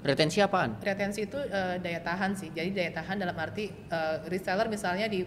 [0.07, 0.79] Retensi apaan?
[0.79, 2.55] Retensi itu uh, daya tahan sih.
[2.55, 5.27] Jadi daya tahan dalam arti uh, reseller misalnya di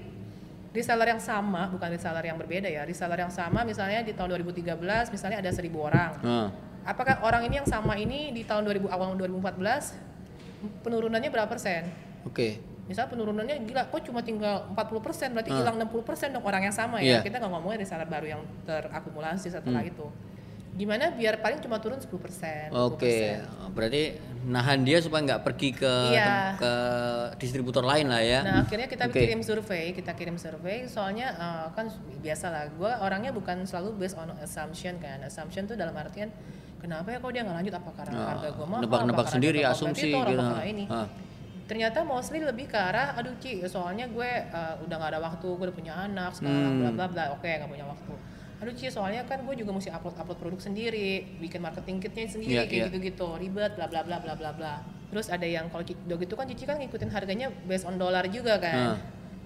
[0.73, 2.81] reseller yang sama, bukan reseller yang berbeda ya.
[2.83, 4.73] Reseller yang sama misalnya di tahun 2013
[5.07, 6.11] misalnya ada 1000 orang.
[6.19, 6.49] Ah.
[6.83, 9.95] Apakah orang ini yang sama ini di tahun 2000 awal 2014
[10.81, 11.87] penurunannya berapa persen?
[12.25, 12.59] Oke.
[12.83, 15.63] Misal penurunannya gila, kok cuma tinggal 40% berarti Ah.
[15.63, 17.23] hilang 60% dong orang yang sama ya.
[17.23, 19.91] Kita nggak ngomongin reseller baru yang terakumulasi setelah Hmm.
[19.93, 20.05] itu.
[20.73, 22.73] Gimana biar paling cuma turun 10%.
[22.73, 22.73] 20%.
[22.91, 23.39] Oke,
[23.71, 24.03] berarti
[24.45, 26.55] nahan dia supaya nggak pergi ke Iya.
[26.55, 26.73] ke
[27.37, 28.39] distributor lain lah ya.
[28.41, 29.19] Nah akhirnya kita Oke.
[29.19, 30.83] kirim survei, kita kirim survei.
[30.85, 31.87] Soalnya eh, kan
[32.19, 35.21] biasa lah, gue orangnya bukan selalu based on assumption kan.
[35.21, 36.27] Assumption tuh dalam artian
[36.77, 40.11] kenapa ya kok dia nggak lanjut apa karena Ah, harga gue mahal, nebak-nebak sendiri, asumsi
[40.11, 40.43] gitu.
[40.65, 40.85] ini.
[40.87, 41.07] Ah.
[41.63, 45.63] Ternyata mostly lebih ke arah, aduh Ci, soalnya gue eh, udah nggak ada waktu, gue
[45.63, 46.79] udah punya anak sekarang, Hmm.
[46.83, 47.23] bla bla bla.
[47.33, 48.13] Oke, nggak punya waktu.
[48.63, 52.63] Aduh Ci, soalnya kan gue juga mesti upload upload produk sendiri, bikin marketing kitnya sendiri,
[52.63, 52.85] kayak iya.
[52.87, 54.73] gitu-gitu, ribet, bla bla bla bla bla bla.
[55.11, 58.55] Terus ada yang kalau udah gitu kan Cici kan ngikutin harganya based on dollar juga
[58.63, 58.95] kan.
[58.95, 58.97] Ah.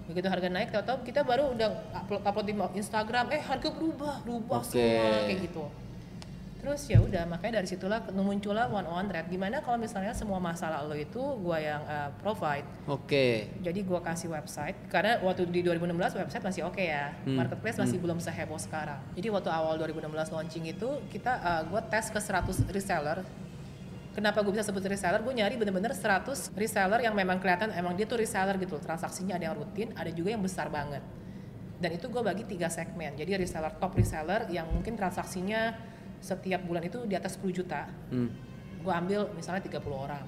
[0.05, 4.61] Begitu harga naik, tahu-tahu kita baru udah upload upload di Instagram, eh harga berubah, berubah
[4.61, 4.77] Oke.
[4.77, 5.65] semua kayak gitu.
[6.67, 9.31] Terus ya udah makanya dari situlah muncullah one on rate.
[9.31, 12.67] Gimana kalau misalnya semua masalah lo itu gua yang uh, provide.
[12.91, 13.55] Oke.
[13.63, 17.15] Jadi gua kasih website karena waktu di 2016 website masih oke ya.
[17.23, 17.39] Hmm.
[17.39, 18.99] Marketplace masih belum seheboh sekarang.
[19.15, 23.23] Jadi waktu awal 2016 launching itu kita uh, gua tes ke 100 reseller.
[24.11, 25.23] Kenapa gue bisa sebut reseller?
[25.23, 28.75] Gue nyari bener-bener 100 reseller yang memang kelihatan emang dia tuh reseller gitu.
[28.81, 31.05] Transaksinya ada yang rutin, ada juga yang besar banget.
[31.77, 33.13] Dan itu gue bagi tiga segmen.
[33.13, 35.77] Jadi reseller top reseller yang mungkin transaksinya
[36.19, 37.87] setiap bulan itu di atas 10 juta.
[38.09, 38.29] Hmm.
[38.77, 40.23] gue ambil misalnya 30 orang.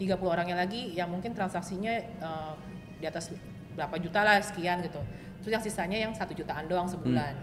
[0.00, 2.54] 30 orangnya lagi yang mungkin transaksinya eh,
[2.96, 3.28] di atas
[3.76, 4.96] berapa juta lah sekian gitu.
[5.44, 7.34] Terus yang sisanya yang satu jutaan doang sebulan.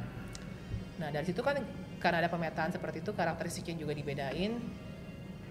[0.98, 1.60] Nah dari situ kan
[2.02, 4.58] karena ada pemetaan seperti itu karakteristiknya juga dibedain.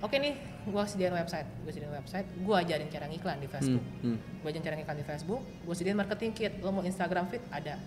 [0.02, 0.34] Oke nih
[0.66, 1.46] gue sediain website.
[1.62, 3.54] Gue sediain website gue ajarin cara ngiklan di Hmm.
[3.54, 3.84] Facebook.
[4.02, 4.18] Hmm.
[4.18, 6.52] gue ajarin cara ngiklan di Facebook gue sediain marketing kit.
[6.58, 7.78] Lo mau Instagram feed ada.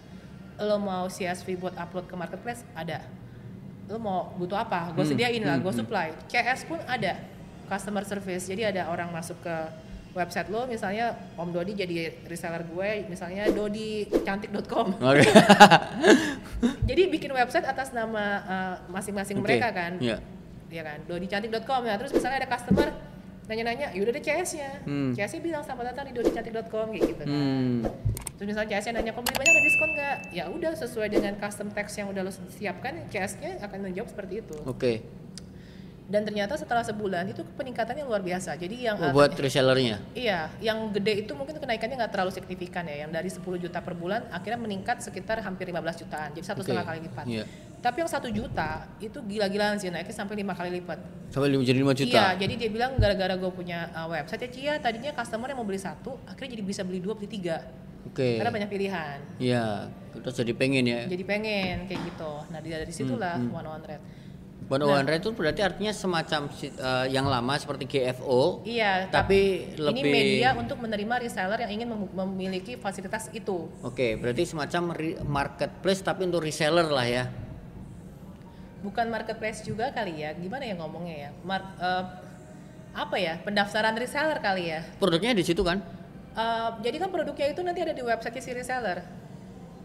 [0.64, 3.04] Lo mau CSV buat upload ke marketplace ada
[3.88, 5.80] lo mau butuh apa gue Hmm, sediain lah hmm, gue hmm.
[5.80, 7.16] supply CS pun ada
[7.68, 9.56] customer service jadi ada orang masuk ke
[10.12, 11.96] website lo misalnya Om Dodi jadi
[12.26, 15.24] reseller gue misalnya dodicantik.com Oke.
[16.90, 19.46] jadi bikin website atas nama uh, masing-masing Oke.
[19.46, 20.18] mereka kan Iya.
[20.68, 22.88] ya kan dodicantik.com ya terus misalnya ada customer
[23.48, 25.12] nanya-nanya yaudah ada CS-nya Hmm.
[25.12, 27.80] CS-nya bilang selamat datang di dodicantik.com kayak gitu kan Hmm.
[28.38, 30.18] Terus misalnya CS-nya nanya, kalau beli banyak ada diskon nggak?
[30.30, 34.56] Ya udah sesuai dengan custom text yang udah lo siapkan, CS-nya akan menjawab seperti itu.
[34.62, 35.02] Oke.
[36.08, 38.56] Dan ternyata setelah sebulan itu peningkatannya luar biasa.
[38.56, 40.00] Jadi yang Oh, buat resellernya.
[40.16, 43.04] iya, yang gede itu mungkin kenaikannya nggak terlalu signifikan ya.
[43.04, 46.32] Yang dari 10 juta per bulan akhirnya meningkat sekitar hampir 15 jutaan.
[46.32, 46.72] Jadi satu Oke.
[46.72, 47.26] setengah kali lipat.
[47.28, 47.44] Iya.
[47.78, 50.98] Tapi yang satu juta itu gila-gilaan sih naiknya sampai lima kali lipat.
[51.28, 52.16] Sampai lima- jadi 5 juta.
[52.16, 55.68] Iya, jadi dia bilang gara-gara gue punya uh, website ya Cia, tadinya customer yang mau
[55.68, 57.68] beli satu, akhirnya jadi bisa beli dua, beli tiga.
[58.08, 58.40] Oke.
[58.40, 59.18] Karena banyak pilihan.
[59.38, 61.02] Iya, kita jadi pengen ya.
[61.06, 62.32] jadi pengen kayak gitu.
[62.48, 64.00] Nah dari situlah Hmm, one on red.
[64.68, 65.16] One Nah.
[65.16, 68.68] itu berarti artinya semacam eh, yang lama seperti GFO.
[68.68, 69.08] Iya.
[69.08, 73.72] Tapi ini lebih media untuk menerima reseller yang ingin mem- memiliki fasilitas itu.
[73.80, 74.92] Oke, berarti semacam
[75.24, 77.24] marketplace tapi untuk reseller lah ya.
[78.84, 80.36] Bukan marketplace juga kali ya.
[80.36, 81.30] Gimana ya ngomongnya ya?
[81.48, 82.04] Mar- eh,
[82.92, 83.40] apa ya?
[83.40, 84.84] Pendaftaran reseller kali ya.
[85.00, 85.80] Produknya di situ kan?
[86.36, 89.00] Eh, jadi kan produknya itu nanti ada di website si reseller.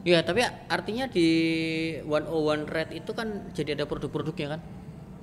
[0.03, 1.29] Iya, tapi artinya di
[2.03, 4.61] 101 rate itu kan jadi ada produk-produknya kan?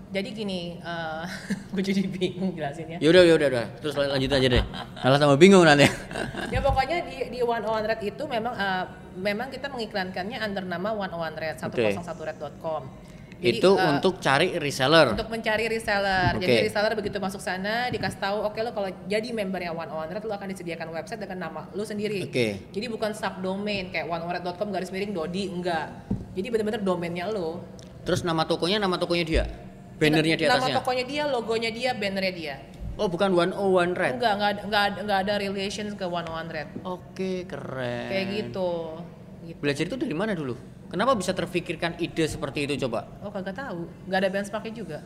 [0.10, 1.26] Jadi gini, eh
[1.76, 2.98] gue jadi bingung jelasinnya.
[2.98, 3.65] Yaudah, yaudah, udah.
[3.84, 4.63] Terus lanjut aja deh.
[5.04, 5.86] Malah sama bingung nanti.
[6.56, 8.86] ya pokoknya di di one on red itu memang eh,
[9.20, 12.82] memang kita mengiklankannya under nama one on red 101red.com.
[13.39, 15.15] Jadi, itu eh, untuk cari reseller.
[15.15, 16.36] untuk mencari reseller.
[16.36, 16.63] Jadi Oke.
[16.67, 20.36] reseller begitu masuk sana dikasih tahu, oke lo kalau jadi membernya One On Red lo
[20.36, 22.28] akan disediakan website dengan nama lo sendiri.
[22.28, 22.67] Oke.
[22.69, 25.88] Jadi bukan subdomain kayak oneonred.com garis miring Dodi enggak.
[26.36, 27.63] Jadi benar-benar domainnya lo.
[28.04, 29.43] Terus nama tokonya nama tokonya dia.
[29.95, 30.75] Bannernya di Nama atasnya.
[30.80, 32.56] tokonya dia, logonya dia, bannernya dia.
[32.95, 34.15] Oh, bukan 101 rate.
[34.19, 36.67] Enggak, enggak, ada- enggak, ada- enggak ada relations ke One On Red.
[36.84, 38.08] Oke, keren.
[38.12, 38.71] Kayak gitu.
[39.47, 39.60] gitu.
[39.60, 40.56] Belajar itu dari mana dulu?
[40.89, 43.06] Kenapa bisa terfikirkan ide seperti itu coba?
[43.21, 44.99] Oh kagak tahu, nggak ada benchmarknya juga.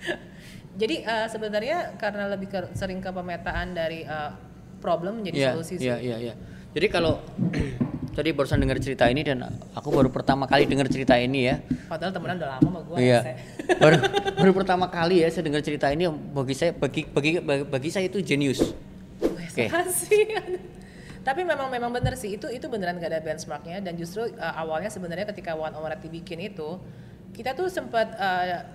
[0.80, 4.32] Jadi eh, sebenarnya karena lebih ke, sering ke pemetaan dari eh,
[4.80, 6.34] problem menjadi Iya, solusi iya, iya, iya.
[6.72, 7.20] Jadi kalau
[8.16, 9.44] tadi barusan dengar cerita ini dan
[9.76, 11.60] aku baru pertama kali dengar cerita ini ya.
[11.92, 12.96] Padahal temenan udah lama sama gue.
[12.96, 13.20] Iya.
[13.84, 13.96] baru,
[14.40, 18.08] baru pertama kali ya saya dengar cerita ini bagi saya bagi bagi bagi, bagi saya
[18.08, 18.72] itu jenius.
[19.20, 19.68] Oke.
[19.68, 20.48] Kasihan.
[21.22, 24.90] Tapi memang memang bener sih itu itu beneran gak ada benchmarknya dan justru uh, awalnya
[24.90, 26.82] sebenarnya ketika One Hour dibikin itu
[27.30, 28.66] kita tuh sempat uh,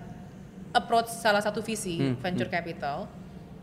[0.72, 3.04] approach salah satu visi Hmm, venture capital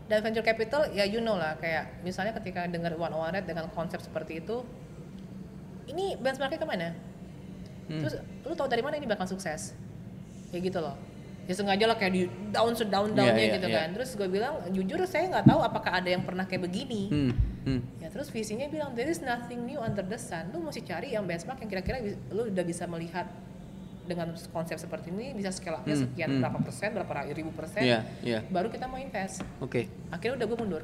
[0.06, 3.98] dan venture capital ya you know lah kayak misalnya ketika dengar One Hour dengan konsep
[3.98, 4.62] seperti itu
[5.86, 6.88] ini benchmarknya ke mana?
[7.86, 8.02] Hmm.
[8.02, 9.74] Terus lu tahu dari mana ini bakal sukses?
[10.50, 10.94] Kayak gitu loh.
[11.46, 13.76] Ya sengaja lah kayak di down sedown downnya Iya, iya, gitu iya.
[13.82, 13.88] kan.
[13.94, 17.02] Terus gue bilang jujur saya nggak tahu apakah ada yang pernah kayak begini.
[17.06, 17.30] Hmm,
[17.66, 18.00] hmm.
[18.00, 20.48] Ya terus visinya bilang there is nothing new under the sun.
[20.54, 21.98] Lu mesti cari yang benchmark yang kira-kira
[22.30, 23.26] lu udah bisa melihat
[24.06, 26.40] dengan konsep seperti ini bisa scale up-nya Hmm, sekian hmm.
[26.40, 27.82] berapa persen, berapa ra- ribu persen.
[27.82, 28.38] Iya, iya.
[28.46, 29.42] Baru kita mau invest.
[29.58, 29.90] Oke.
[30.14, 30.82] Akhirnya udah gue mundur.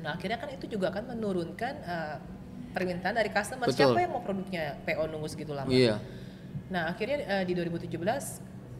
[0.05, 2.15] Nah akhirnya kan itu juga akan menurunkan uh,
[2.77, 3.65] permintaan dari customer.
[3.65, 3.89] Betul.
[3.89, 5.71] Siapa yang mau produknya PO nunggu segitu lama?
[5.73, 5.97] Iya.
[6.69, 7.89] Nah akhirnya uh, di 2017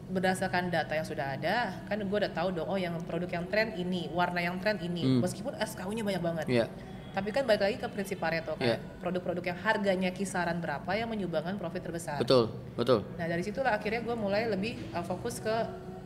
[0.08, 3.76] berdasarkan data yang sudah ada, kan gue udah tahu dong, oh yang produk yang tren
[3.76, 5.20] ini, warna yang tren ini, Hmm.
[5.20, 6.46] meskipun SKU-nya banyak banget.
[6.48, 6.66] Iya.
[7.18, 11.58] Tapi kan balik lagi ke prinsip Pareto kan, produk-produk yang harganya kisaran berapa yang menyumbangkan
[11.58, 12.22] profit terbesar.
[12.22, 13.02] Betul, betul.
[13.18, 15.56] Nah dari situlah akhirnya gue mulai lebih uh, fokus ke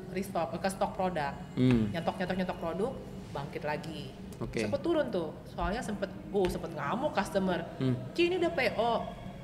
[0.10, 1.92] restock, ke stok produk Hmm.
[1.92, 2.92] nyetok nyetok nyetok produk
[3.32, 4.60] bangkit lagi Oke.
[4.60, 7.96] sempet turun tuh soalnya sempet oh sempet ngamuk customer Hmm.
[8.12, 8.92] Ci ini udah PO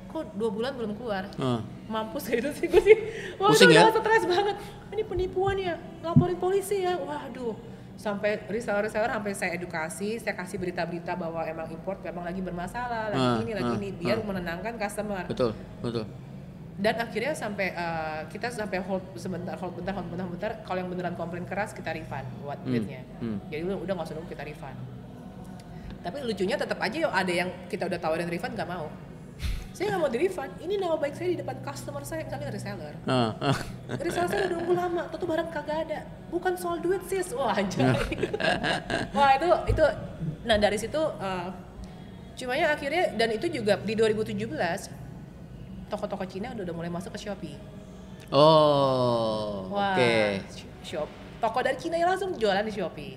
[0.08, 1.60] kok dua bulan belum keluar Ah.
[1.86, 2.96] mampus gitu sih gue sih
[3.36, 3.88] wah Pusing itu ya?
[3.88, 4.56] udah stres banget
[4.90, 7.52] ini penipuan ya laporin polisi ya waduh
[7.98, 13.18] sampai reseller-reseller sampai saya edukasi saya kasih berita-berita bahwa emang import memang lagi bermasalah lagi
[13.18, 14.24] Ah, ini lagi ah, ini biar ah.
[14.24, 15.50] menenangkan customer Betul,
[15.82, 16.06] betul.
[16.78, 20.78] dan akhirnya sampai uh, kita sampai hold sebentar hold bentar hold bentar hold bentar kalau
[20.78, 23.38] yang beneran komplain keras kita refund buat Hmm, duitnya hmm.
[23.50, 24.78] jadi udah nggak usah nunggu kita refund
[25.98, 28.86] tapi lucunya tetap aja yuk ada yang kita udah tawarin refund nggak mau
[29.70, 32.94] saya nggak mau di refund ini nama baik saya di depan customer saya misalnya reseller
[33.06, 33.56] Ah, ah.
[33.94, 37.94] reseller saya udah nunggu lama tuh barang kagak ada bukan soal duit sis wah Nah.
[39.16, 39.84] wah itu itu
[40.42, 41.48] nah dari situ uh,
[42.34, 44.34] cumanya akhirnya dan itu juga di 2017
[45.88, 47.58] toko-toko Cina udah, udah mulai masuk ke Shopee
[48.28, 50.44] Oh, oke.
[50.84, 51.08] shop
[51.40, 53.16] toko dari Cina yang langsung jualan di Shopee.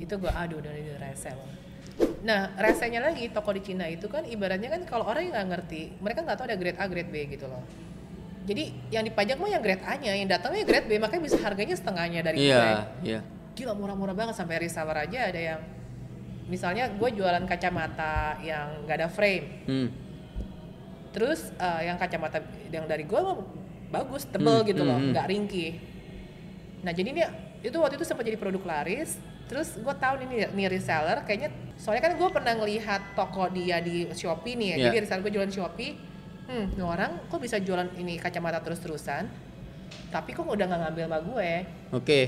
[0.00, 1.28] Itu gua aduh udah udah rese.
[1.28, 1.58] banget.
[2.26, 5.82] Nah, resenya lagi toko di Cina itu kan ibaratnya kan kalau orang yang nggak ngerti,
[6.02, 7.62] mereka nggak tahu ada grade A, grade B gitu loh.
[8.46, 12.20] Jadi yang dipajak mah yang grade A-nya, yang datangnya grade B, makanya bisa harganya setengahnya
[12.22, 12.50] dari gue.
[12.50, 12.66] Iya,
[13.02, 13.20] iya.
[13.56, 15.60] Gila murah-murah banget sampai reseller aja ada yang
[16.46, 19.88] misalnya gue jualan kacamata yang nggak ada frame, Hmm.
[21.10, 23.40] Terus eh, yang kacamata yang dari gue mah
[23.88, 25.12] bagus, tebel Hmm, gitu loh, hmm, hmm.
[25.16, 25.72] nggak ringkih.
[26.84, 27.22] Nah jadi ini
[27.64, 29.16] itu waktu itu sempat jadi produk laris.
[29.46, 34.10] Terus gue tahu nih nih reseller kayaknya soalnya kan gue pernah ngelihat toko dia di
[34.10, 34.76] Shopee nih ya.
[34.76, 34.84] Iya.
[34.90, 35.92] Jadi reseller gue jualan Shopee.
[36.46, 39.26] Hmm, ini orang kok bisa jualan ini kacamata terus-terusan?
[40.10, 41.50] Tapi kok udah nggak ngambil sama gue?
[41.90, 42.20] Oke.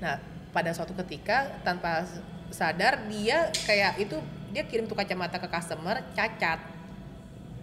[0.00, 0.16] Nah,
[0.52, 2.04] pada suatu ketika tanpa
[2.50, 4.16] sadar dia kayak itu
[4.50, 6.60] dia kirim tuh kacamata ke customer cacat.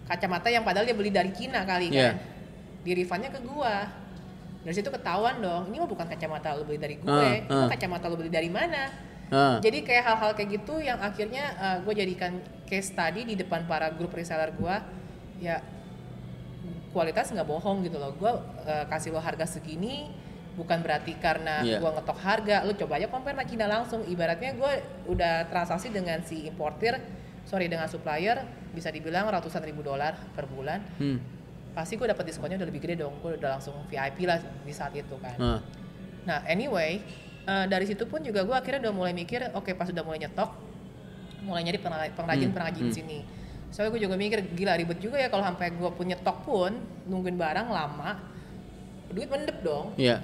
[0.08, 2.14] Kacamata yang padahal dia beli dari Cina kali Iya.
[2.14, 2.16] kan.
[2.82, 3.90] Di refundnya ke gua.
[4.68, 7.08] Dari situ ketahuan dong, ini mah bukan kacamata lo beli dari gue,
[7.48, 7.68] mah ah.
[7.72, 8.92] kacamata lo beli dari mana?
[9.32, 9.56] Ah.
[9.64, 12.36] Jadi kayak hal-hal kayak gitu yang akhirnya gue jadikan
[12.68, 14.76] case study di depan para grup reseller gue.
[15.40, 15.64] Ya
[16.92, 18.12] kualitas nggak bohong gitu loh.
[18.20, 20.12] Gue uh, kasih lo harga segini,
[20.52, 21.80] bukan berarti karena Iya.
[21.80, 22.56] gue ngetok harga.
[22.68, 24.04] Lo coba aja compare sama Cina langsung.
[24.04, 24.72] Ibaratnya gue
[25.08, 27.00] udah transaksi dengan si importir,
[27.48, 28.44] sorry dengan supplier,
[28.76, 30.84] bisa dibilang ratusan ribu dolar per bulan.
[31.00, 31.37] Hmm.
[31.78, 33.14] Pasti gue dapat diskonnya udah lebih gede dong.
[33.22, 35.38] Gue udah langsung VIP lah di saat itu kan.
[35.38, 35.60] Ah.
[36.26, 36.98] Nah, anyway,
[37.46, 40.50] eh, dari situ pun juga gue akhirnya udah mulai mikir, oke pas udah mulai nyetok,
[41.46, 43.18] mulai nyari pengra- pengrajin-pengrajin Hmm, di sini.
[43.70, 46.74] Soalnya gue juga mikir, gila ribet juga ya kalau sampai gue punya stok pun,
[47.06, 48.18] nungguin barang lama,
[49.14, 49.94] duit mendep dong.
[49.94, 50.18] Iya.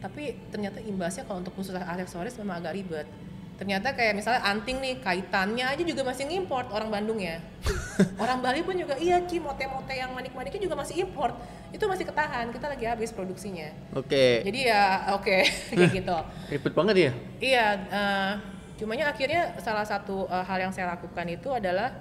[0.00, 3.04] Tapi ternyata imbasnya kalau untuk khusus aksesoris memang agak ribet.
[3.54, 7.38] Ternyata kayak misalnya anting nih, kaitannya aja juga masih ngimport orang Bandung ya.
[8.22, 11.38] orang Bali pun juga, iya Ci, mote-mote yang manik-maniknya juga masih import.
[11.70, 13.70] Itu masih ketahan, kita lagi habis produksinya.
[13.94, 14.42] Oke.
[14.42, 14.82] Jadi ya
[15.16, 15.38] oke
[15.70, 16.16] kayak gitu.
[16.50, 17.12] Ribet banget ya?
[17.38, 18.32] Iya, eh,
[18.74, 21.94] cumanya akhirnya salah satu eh, hal yang saya lakukan itu adalah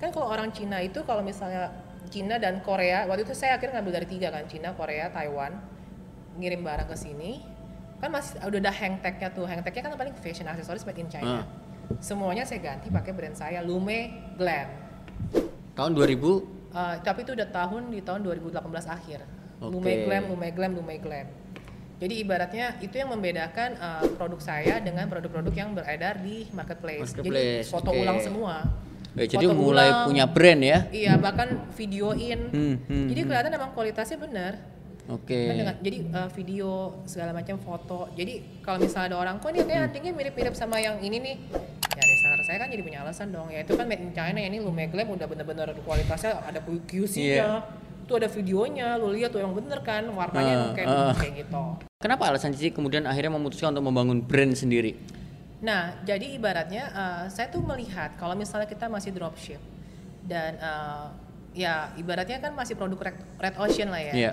[0.00, 1.72] kan kalau orang Cina itu kalau misalnya
[2.08, 5.60] Cina dan Korea waktu itu saya akhirnya ngambil dari tiga kan Cina, Korea, Taiwan
[6.36, 7.59] ngirim barang ke sini
[8.00, 9.44] kan masih udah ada hang tagnya tuh.
[9.44, 11.44] Hang tagnya kan paling fashion aksesoris made in China.
[11.44, 11.46] Ah.
[11.98, 14.68] semuanya saya ganti pakai brand saya Lume Glam.
[15.74, 19.26] Tahun 2000 Eh, tapi itu udah tahun di tahun 2018 akhir.
[19.58, 19.74] Oke.
[19.74, 21.26] Lume Glam Lume Glam Lume Glam.
[22.00, 27.28] Jadi ibaratnya itu yang membedakan eh, produk saya dengan produk-produk yang beredar di marketplace, jadi
[27.28, 28.00] Marketplace, foto oke.
[28.00, 28.54] ulang semua.
[29.18, 30.06] Ya, jadi Foto mulai ulang.
[30.06, 30.78] punya brand ya?
[30.94, 32.40] iya bahkan videoin.
[32.54, 34.52] Hmm, hmm, jadi kelihatan emang kualitasnya benar
[35.10, 35.40] Oke.
[35.50, 36.68] Dengan- jadi eh, video
[37.04, 41.02] segala macam foto jadi kalau misalnya ada orang kok ini kayak antingnya mirip-mirip sama yang
[41.02, 41.36] ini nih
[41.90, 44.46] ya reseller saya kan jadi punya alasan dong ya itu kan made in China ya
[44.46, 47.46] ini Lume Glam udah bener-bener kualitasnya ada QC-nya Iya.
[48.06, 51.14] tuh ada videonya lu lihat tuh yang bener kan warnanya emang kayak, ah.
[51.14, 51.62] kayak gitu
[52.00, 54.96] Kenapa alasan Cici kemudian akhirnya memutuskan untuk membangun brand sendiri?
[55.60, 59.60] Nah, jadi ibaratnya eh, saya tuh melihat kalau misalnya kita masih dropship
[60.24, 61.06] dan eh,
[61.52, 64.14] ya ibaratnya kan masih produk red, red ocean lah ya.
[64.16, 64.30] Iya.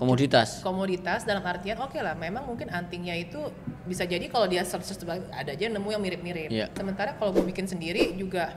[0.00, 0.64] Komoditas.
[0.64, 3.36] Komoditas dalam artian oke lah, memang mungkin antingnya itu
[3.84, 4.96] bisa jadi kalau dia search
[5.28, 6.48] ada aja nemu yang mirip-mirip.
[6.48, 6.72] Iya.
[6.72, 8.56] Sementara kalau gue bikin sendiri juga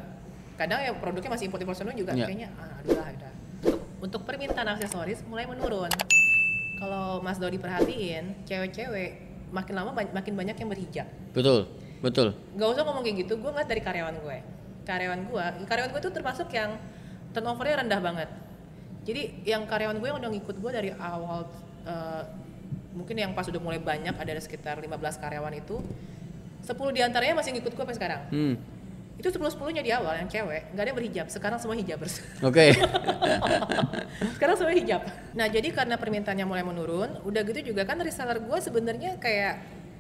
[0.56, 2.26] kadang ya produknya masih import import juga Iya.
[2.32, 3.32] kayaknya ah, aduh lah udah.
[3.60, 5.92] Untuk, untuk permintaan aksesoris mulai menurun.
[6.80, 11.70] Kalau Mas Dodi perhatiin, cewek-cewek makin lama makin banyak yang berhijab Betul.
[12.02, 12.36] Betul.
[12.58, 14.38] nggak usah ngomong kayak gitu gue ngeliat dari karyawan gue
[14.84, 16.76] karyawan gue karyawan gue tuh termasuk yang
[17.32, 18.30] turnovernya rendah banget
[19.04, 21.44] jadi yang karyawan gue yang udah ngikut gue dari awal
[21.84, 22.24] eh,
[22.92, 24.88] mungkin yang pas udah mulai banyak ada sekitar 15
[25.18, 25.82] karyawan itu
[26.62, 28.56] 10 di antaranya masih ngikut gue sampai sekarang Hmm.
[29.14, 32.24] itu 10 10 nya di awal yang cewek nggak ada yang berhijab sekarang semua hijabers
[32.48, 32.72] Oke.
[34.34, 35.02] sekarang semua hijab.
[35.32, 39.54] Nah jadi karena permintaannya mulai menurun, udah gitu juga kan reseller gue sebenarnya kayak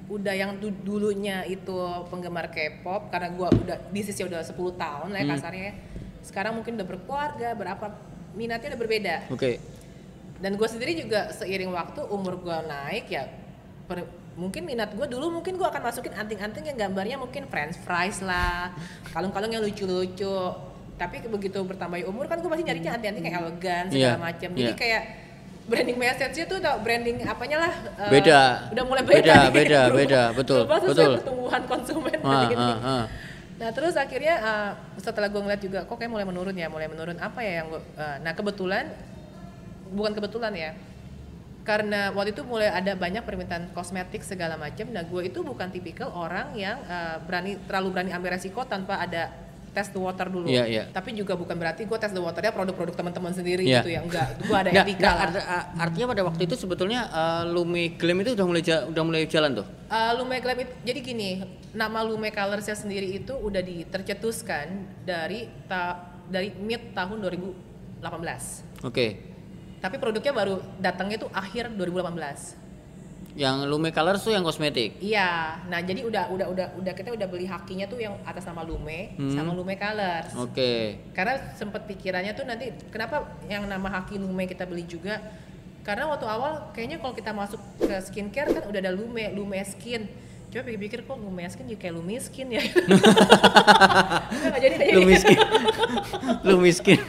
[0.06, 1.74] udah yang du- dulunya itu
[2.08, 5.34] penggemar K-pop karena gue udah bisnisnya udah 10 tahun lah ya Hmm.
[5.34, 5.72] kasarnya.
[6.20, 7.86] Sekarang mungkin udah berkeluarga, berapa
[8.34, 9.16] minatnya udah berbeda.
[9.30, 9.58] Oke.
[10.38, 13.30] Dan gue sendiri juga seiring waktu umur gue naik ya
[13.84, 18.20] per- mungkin minat gue dulu mungkin gue akan masukin anting-anting yang gambarnya mungkin french fries
[18.20, 18.74] lah,
[19.10, 20.38] kalung-kalung yang lucu-lucu.
[20.94, 24.50] Tapi begitu bertambah umur kan gue masih nyarinya anting-anting yang elegan segala Iya, macam.
[24.52, 24.76] Jadi iya.
[24.76, 25.04] kayak
[25.64, 28.40] branding message-nya tuh udah branding apanya lah eh, Beda.
[28.70, 29.48] udah mulai beda Beda, nih.
[29.50, 30.22] beda, Berubah- beda.
[30.40, 31.12] Betul, berubah betul.
[31.16, 32.60] pertumbuhan konsumen Ah, gitu.
[32.60, 33.04] ah, ah.
[33.54, 37.22] Nah terus akhirnya uh, setelah gue ngeliat juga kok kayak mulai menurun ya, mulai menurun
[37.22, 38.90] apa ya yang gue, uh, nah kebetulan
[39.94, 40.72] bukan kebetulan ya,
[41.62, 44.90] karena waktu itu mulai ada banyak permintaan kosmetik segala macam.
[44.90, 49.30] Nah gue itu bukan tipikal orang yang uh, berani terlalu berani ambil resiko tanpa ada
[49.74, 50.46] test the water dulu.
[50.46, 50.84] Iya, iya.
[50.88, 53.82] Tapi juga bukan berarti gue test the waternya produk-produk teman-teman sendiri Iya.
[53.82, 54.28] gitu ya, enggak.
[54.40, 55.26] Gue ada Nggak, etika nggak, lah.
[55.26, 59.52] art- artinya pada waktu itu sebetulnya uh, Lumi Glam itu udah mulai udah mulai jalan
[59.58, 59.66] tuh.
[59.90, 61.30] Uh, Lume Glam itu, jadi gini,
[61.72, 64.66] nama Lume Colorsnya sendiri itu udah ditercetuskan
[65.02, 67.18] dari ta, dari mid tahun
[68.00, 68.86] 2018.
[68.86, 69.08] Oke.
[69.80, 72.63] Tapi produknya baru datangnya itu akhir 2018.
[73.34, 75.02] Yang Lumi Colors tuh yang kosmetik.
[75.02, 78.62] Iya, nah jadi udah udah udah udah kita udah beli hakinya tuh yang atas nama
[78.62, 79.34] Lume Hmm.
[79.34, 80.38] sama Lume Colors.
[80.38, 81.02] Oke.
[81.18, 85.18] Karena sempet pikirannya tuh nanti kenapa yang nama haki Lume kita beli juga?
[85.82, 90.06] Karena waktu awal kayaknya kalau kita masuk ke skincare kan udah ada Lume, Lume Skin.
[90.54, 92.62] Coba pikir-pikir kok Lume Skin jadi kayak Lumi Skin ya.
[94.46, 95.38] Nggak jadi kayak Lu miskin.
[96.46, 97.00] Lu miskin.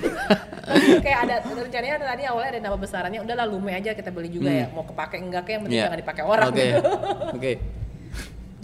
[1.04, 4.48] kayak ada rencananya ada tadi awalnya ada nama besarannya udahlah Lume aja kita beli juga
[4.48, 4.60] Hmm.
[4.64, 4.66] ya.
[4.72, 5.86] Mau kepake enggak kayak yang penting Iya.
[5.92, 6.56] jangan dipakai orang Oke.
[6.64, 6.80] gitu.
[7.36, 7.52] Oke.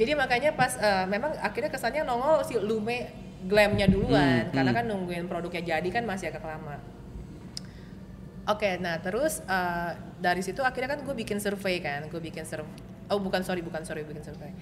[0.00, 3.12] Jadi makanya pas eh, memang akhirnya kesannya nongol si Lume
[3.44, 4.78] glamnya duluan Hmm, karena hmm.
[4.80, 6.80] kan nungguin produknya jadi kan masih agak lama.
[8.48, 12.88] Oke, nah terus eh, dari situ akhirnya kan gue bikin survei kan, gue bikin survei.
[13.10, 14.54] Oh bukan sorry bukan sorry bikin survei.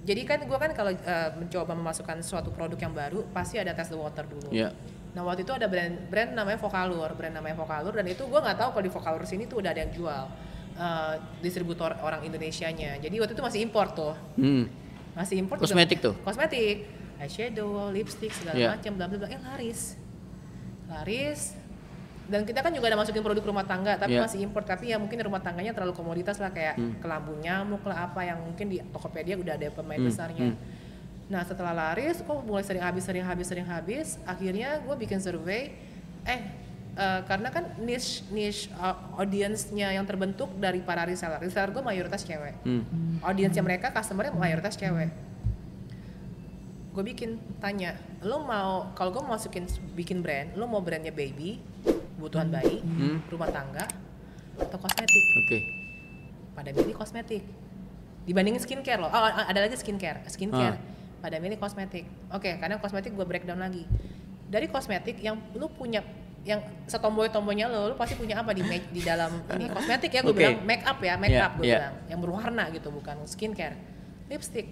[0.00, 3.88] jadi kan gue kan kalau uh, mencoba memasukkan suatu produk yang baru pasti ada test
[3.88, 4.72] the water dulu Iya.
[5.10, 8.56] nah waktu itu ada brand brand namanya Vocalur brand namanya Vocalur dan itu gue nggak
[8.56, 10.22] tahu kalau di Vocalur sini tuh udah ada yang jual
[10.74, 14.64] uh, distributor orang Indonesianya jadi waktu itu masih impor tuh Hmm.
[15.12, 16.16] masih impor juga- Kosmetik tuh?
[16.18, 16.88] kosmetik
[17.20, 18.68] eyeshadow lipstick segala Iya.
[18.72, 20.00] macam bla bla bla eh laris
[20.88, 21.59] laris
[22.30, 24.22] dan kita kan juga ada masukin produk rumah tangga tapi Iya.
[24.22, 26.94] masih impor tapi ya mungkin rumah tangganya terlalu komoditas lah kayak Hmm.
[27.02, 30.56] kelambu nyamuk lah apa yang mungkin di Tokopedia udah ada pemain Hmm, besarnya hmm.
[31.26, 35.74] nah setelah laris kok mulai sering habis sering habis sering habis akhirnya gue bikin survei
[36.22, 36.40] eh
[36.92, 42.22] eh, karena kan niche niche uh, audience-nya yang terbentuk dari para reseller reseller gue mayoritas
[42.22, 43.18] cewek Hmm.
[43.20, 45.10] audiensnya mereka customernya mayoritas cewek
[46.90, 51.62] gue bikin tanya lo mau kalau gue masukin bikin brand lo mau brandnya baby
[52.20, 53.24] kebutuhan bayi Hmm.
[53.26, 53.88] rumah tangga
[54.54, 55.58] atau kosmetik Oke.
[56.52, 57.40] pada milih kosmetik
[58.22, 60.80] dibandingin skincare loh oh ada lagi skincare skincare Ah.
[61.18, 63.88] pada milih kosmetik oke karena kosmetik gue breakdown lagi
[64.46, 66.04] dari kosmetik yang lu punya
[66.40, 70.20] yang setomboy tomboynya lo, lu pasti punya apa di make, di dalam ini kosmetik ya
[70.20, 70.40] gue Oke.
[70.40, 71.76] bilang make up ya make Iya, up gue iya.
[71.78, 73.76] bilang yang berwarna gitu bukan skincare
[74.28, 74.68] lipstick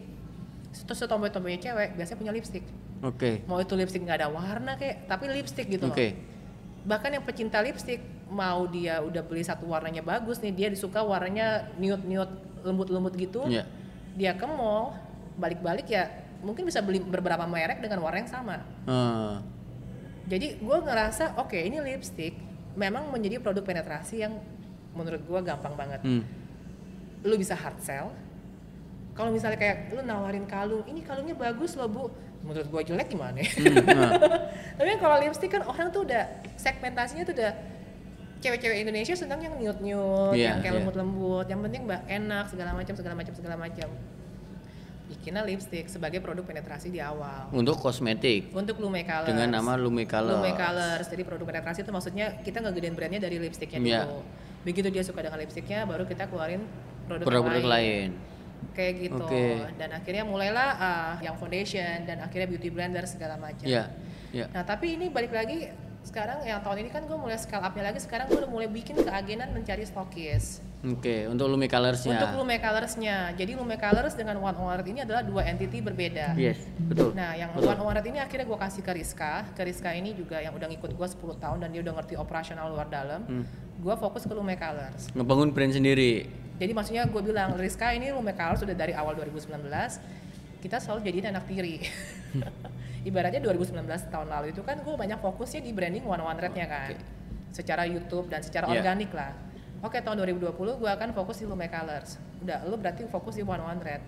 [0.78, 2.64] terus setomboy tomboynya cewek biasanya punya lipstick
[3.00, 3.44] Oke.
[3.44, 6.06] mau itu lipstick nggak ada warna kayak tapi lipstick gitu Oke.
[6.08, 6.12] loh
[6.82, 11.70] bahkan yang pecinta lipstick mau dia udah beli satu warnanya bagus nih dia disuka warnanya
[11.74, 13.64] nude nude lembut lembut gitu Iya.
[14.14, 14.94] dia ke mall
[15.34, 19.40] balik-balik ya mungkin bisa beli beberapa merek dengan warna yang sama Ah.
[20.26, 22.34] jadi gue ngerasa oke ini lipstick
[22.74, 24.38] memang menjadi produk penetrasi yang
[24.92, 26.22] menurut gue gampang banget Hmm.
[27.20, 28.10] lu bisa hard sell
[29.12, 32.06] kalau misalnya kayak lu nawarin kalung ini kalungnya bagus loh bu
[32.42, 33.50] menurut gua jelek gimana ya?
[33.50, 34.10] Hmm, nah.
[34.78, 36.22] tapi kalau lipstick kan orang tuh udah
[36.54, 37.52] segmentasinya tuh udah
[38.38, 40.78] cewek-cewek Indonesia senang yang nude nude Iya, yang kayak iya.
[40.78, 43.88] lembut-lembut yang penting mbak enak segala macam segala macam segala macam
[45.08, 50.04] bikinlah lipstick sebagai produk penetrasi di awal Untuk kosmetik untuk Lume Colors dengan nama Lume
[50.04, 50.36] Colors.
[50.36, 51.06] Lume Colors.
[51.08, 54.00] Jadi produk penetrasi itu maksudnya kita ngegedein brandnya dari lipsticknya Iya.
[54.04, 54.20] dulu.
[54.68, 56.60] Begitu dia suka dengan lipsticknya, baru kita keluarin
[57.08, 58.08] produk, Produk-produk yang lain.
[58.74, 59.24] Kayak gitu.
[59.26, 59.74] Oke.
[59.74, 63.66] Dan akhirnya mulailah ah, yang foundation dan akhirnya beauty blender segala macam.
[63.66, 63.90] Iya.
[64.30, 64.46] Iya.
[64.54, 65.72] Nah tapi ini balik lagi
[66.06, 68.00] sekarang yang tahun ini kan gue mulai scale up-nya lagi.
[68.00, 70.64] Sekarang gue udah mulai bikin keagenan mencari stokis.
[70.78, 72.22] Oke, untuk Lume Colorsnya.
[72.22, 73.34] Untuk Lume Colors-nya.
[73.34, 76.38] Jadi Lume Colors dengan One Award ini adalah dua entity berbeda.
[76.38, 77.18] Yes, betul.
[77.18, 77.74] Nah, yang Betul.
[77.74, 79.42] One Award ini akhirnya gue kasih ke Rizka.
[79.58, 82.70] Ke Rizka ini juga yang udah ngikut gue 10 tahun dan dia udah ngerti operasional
[82.70, 83.26] luar dalam.
[83.26, 83.44] Hmm.
[83.82, 85.10] Gue fokus ke Lume Colors.
[85.18, 86.30] Ngebangun brand sendiri.
[86.58, 89.62] Jadi maksudnya gue bilang, Rizka ini Lume Colors sudah dari awal 2019.
[90.58, 91.78] Kita selalu jadiin anak tiri.
[93.08, 93.78] Ibaratnya 2019
[94.10, 96.98] tahun lalu itu kan gue banyak fokusnya di branding One One Red-nya kan.
[96.98, 97.02] Oke.
[97.54, 98.82] Secara YouTube dan secara Iya.
[98.82, 99.32] organik lah.
[99.78, 102.18] Oke, tahun 2020 gue akan fokus di Lume Colors.
[102.42, 104.02] Udah, lu berarti fokus di One One Red.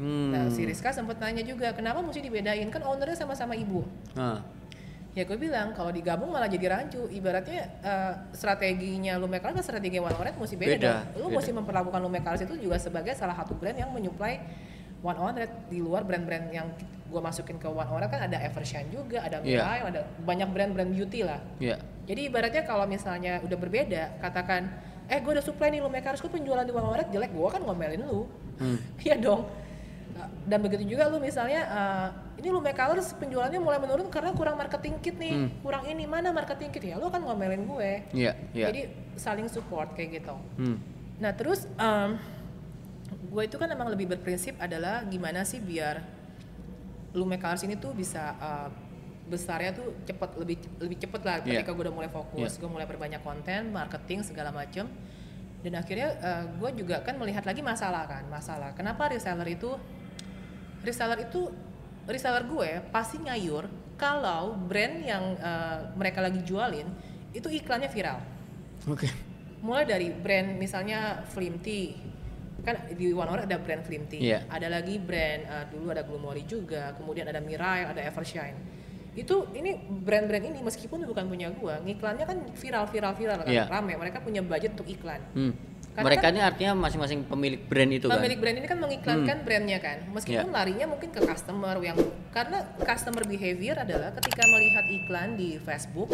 [0.00, 0.32] Hmm.
[0.32, 2.64] Nah, si Rizka sempet nanya juga, kenapa mesti dibedain?
[2.72, 3.84] Kan ownernya sama-sama ibu.
[4.16, 4.40] Ah,
[5.12, 7.04] Ya gue bilang kalau digabung malah jadi rancu.
[7.04, 10.72] Ibaratnya eh, strateginya Lumecars dan strategi One Red mesti beda.
[10.72, 11.00] Beda, dong.
[11.20, 11.36] Lu beda.
[11.36, 14.40] mesti memperlakukan Lumecars itu juga sebagai salah satu brand yang menyuplai
[15.04, 16.70] One One Red di luar brand-brand yang
[17.12, 19.60] gue masukin ke One One Red kan ada Evershine juga, ada Iya.
[19.60, 21.42] Mirai, ada banyak brand-brand beauty lah.
[21.60, 21.76] ya.
[22.02, 24.66] Jadi ibaratnya kalau misalnya udah berbeda, katakan,
[25.06, 28.00] eh gue udah supply nih Lumecars, gue penjualan di One Red jelek, gue kan ngomelin
[28.00, 28.24] lu.
[28.56, 28.78] Hmm.
[29.04, 29.44] Iya dong.
[30.42, 32.08] Dan begitu juga lu misalnya eh,
[32.42, 35.48] ini lu Colors penjualannya mulai menurun karena kurang marketing kit nih, Hmm.
[35.62, 37.90] kurang ini mana marketing kit ya lu kan ngomelin gue.
[38.10, 38.66] Iya, iya.
[38.68, 38.80] Jadi
[39.14, 40.34] saling support kayak gitu.
[40.58, 40.76] Hmm.
[41.22, 42.18] Nah terus em,
[43.30, 46.02] gue itu kan emang lebih berprinsip adalah gimana sih biar
[47.12, 48.68] lu Colors ini tuh bisa eh,
[49.22, 51.62] besarnya tuh cepet lebih lebih cepet lah Iya.
[51.62, 54.90] ketika gue udah mulai fokus, gue mulai perbanyak konten, marketing segala macem.
[55.62, 58.74] Dan akhirnya eh, gue juga kan melihat lagi masalah kan, masalah.
[58.74, 59.78] Kenapa reseller itu
[60.82, 61.50] reseller itu
[62.04, 66.86] reseller gue pasti ngayur kalau brand yang eh, mereka lagi jualin
[67.32, 68.18] itu iklannya viral.
[68.90, 69.06] Oke.
[69.62, 71.94] Mulai dari brand misalnya Flim Tea,
[72.60, 74.38] kan di One Hour ada brand Flim Tea, Iya.
[74.50, 78.58] ada lagi brand eh, dulu ada Glumori juga, kemudian ada Mirai, ada Evershine.
[79.12, 83.64] Itu ini brand-brand ini meskipun bukan punya gua, ngiklannya kan viral viral viral kan, Iya.
[83.70, 83.94] rame.
[83.94, 85.20] Mereka punya budget untuk iklan.
[85.36, 85.52] Hmm.
[85.92, 88.40] Karena Mereka kan- ini artinya masing-masing pemilik brand itu Pemilik kan.
[88.40, 89.44] brand ini kan mengiklankan Hmm.
[89.44, 90.56] brandnya kan, meskipun Iya.
[90.56, 91.98] larinya mungkin ke customer yang
[92.32, 96.08] karena customer behavior adalah ketika melihat iklan di Facebook,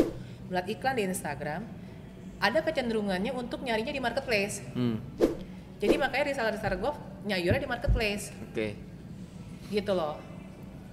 [0.46, 1.62] melihat iklan di Instagram,
[2.38, 4.66] ada kecenderungannya untuk nyarinya di marketplace.
[4.72, 4.98] Hmm.
[5.78, 6.92] Jadi makanya reseller-reseller gue
[7.24, 8.74] nyayurnya di marketplace Oke.
[9.68, 10.18] gitu loh.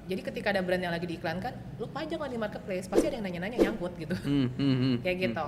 [0.05, 3.25] Jadi ketika ada brand yang lagi diiklankan, lu pajang lah di marketplace, pasti ada yang
[3.25, 4.13] nanya-nanya nyangkut gitu.
[4.13, 4.95] Hmm, hmm, hmm.
[5.03, 5.47] Kayak gitu.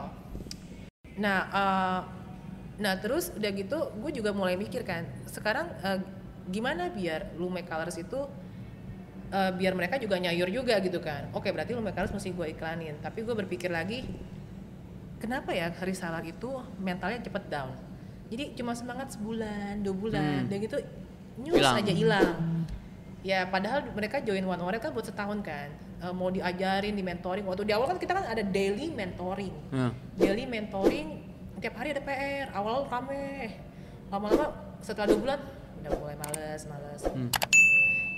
[1.18, 2.00] Nah, eh,
[2.78, 6.00] nah terus udah gitu, gue juga mulai mikir kan, sekarang eh,
[6.48, 8.24] gimana biar Lume Colors itu
[9.32, 11.28] uh, biar mereka juga nyayur juga gitu kan.
[11.36, 12.96] Oke berarti Lume Colors mesti gue iklanin.
[13.04, 14.08] Tapi gue berpikir lagi
[15.20, 16.48] kenapa ya Risalah itu
[16.80, 17.76] mentalnya cepet down?
[18.28, 20.50] Jadi cuma semangat sebulan dua bulan Hmm.
[20.52, 20.78] dan gitu
[21.44, 22.64] nyus aja hilang.
[23.28, 25.68] Ya padahal mereka join one on one kan buat setahun kan.
[25.98, 27.44] Eh, mau diajarin di mentoring.
[27.44, 29.52] Waktu di awal kan kita kan ada daily mentoring.
[29.74, 31.27] Nah, daily mentoring
[31.58, 33.54] tiap hari ada PR awal rame.
[34.14, 35.40] Lama-lama setelah dua bulan
[35.84, 37.04] udah mulai males males.
[37.08, 37.32] Hmm.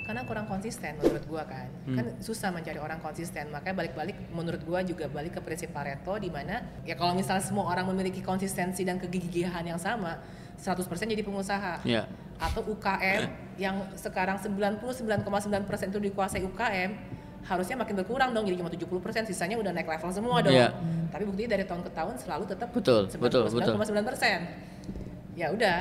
[0.10, 1.70] karena kurang konsisten menurut gua kan.
[1.86, 1.98] Hmm.
[2.02, 3.54] kan susah mencari orang konsisten.
[3.54, 7.70] Makanya balik-balik menurut gua juga balik ke prinsip Pareto di mana ya kalau misalnya semua
[7.70, 10.18] orang memiliki konsistensi dan kegigihan yang sama
[10.58, 10.82] 100%
[11.14, 11.86] jadi pengusaha.
[11.86, 12.10] Ya
[12.40, 13.22] atau UKM
[13.60, 16.92] yang sekarang 99,9% itu dikuasai UKM
[17.40, 20.54] harusnya makin berkurang dong jadi cuma 70% sisanya udah naik level semua dong.
[20.54, 20.76] Iya.
[21.10, 23.74] tapi buktinya dari tahun ke tahun selalu tetap Betul, betul, betul.
[23.80, 25.80] 99,9% ya udah.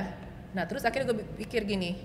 [0.57, 1.99] Nah terus akhirnya gue pikir gini.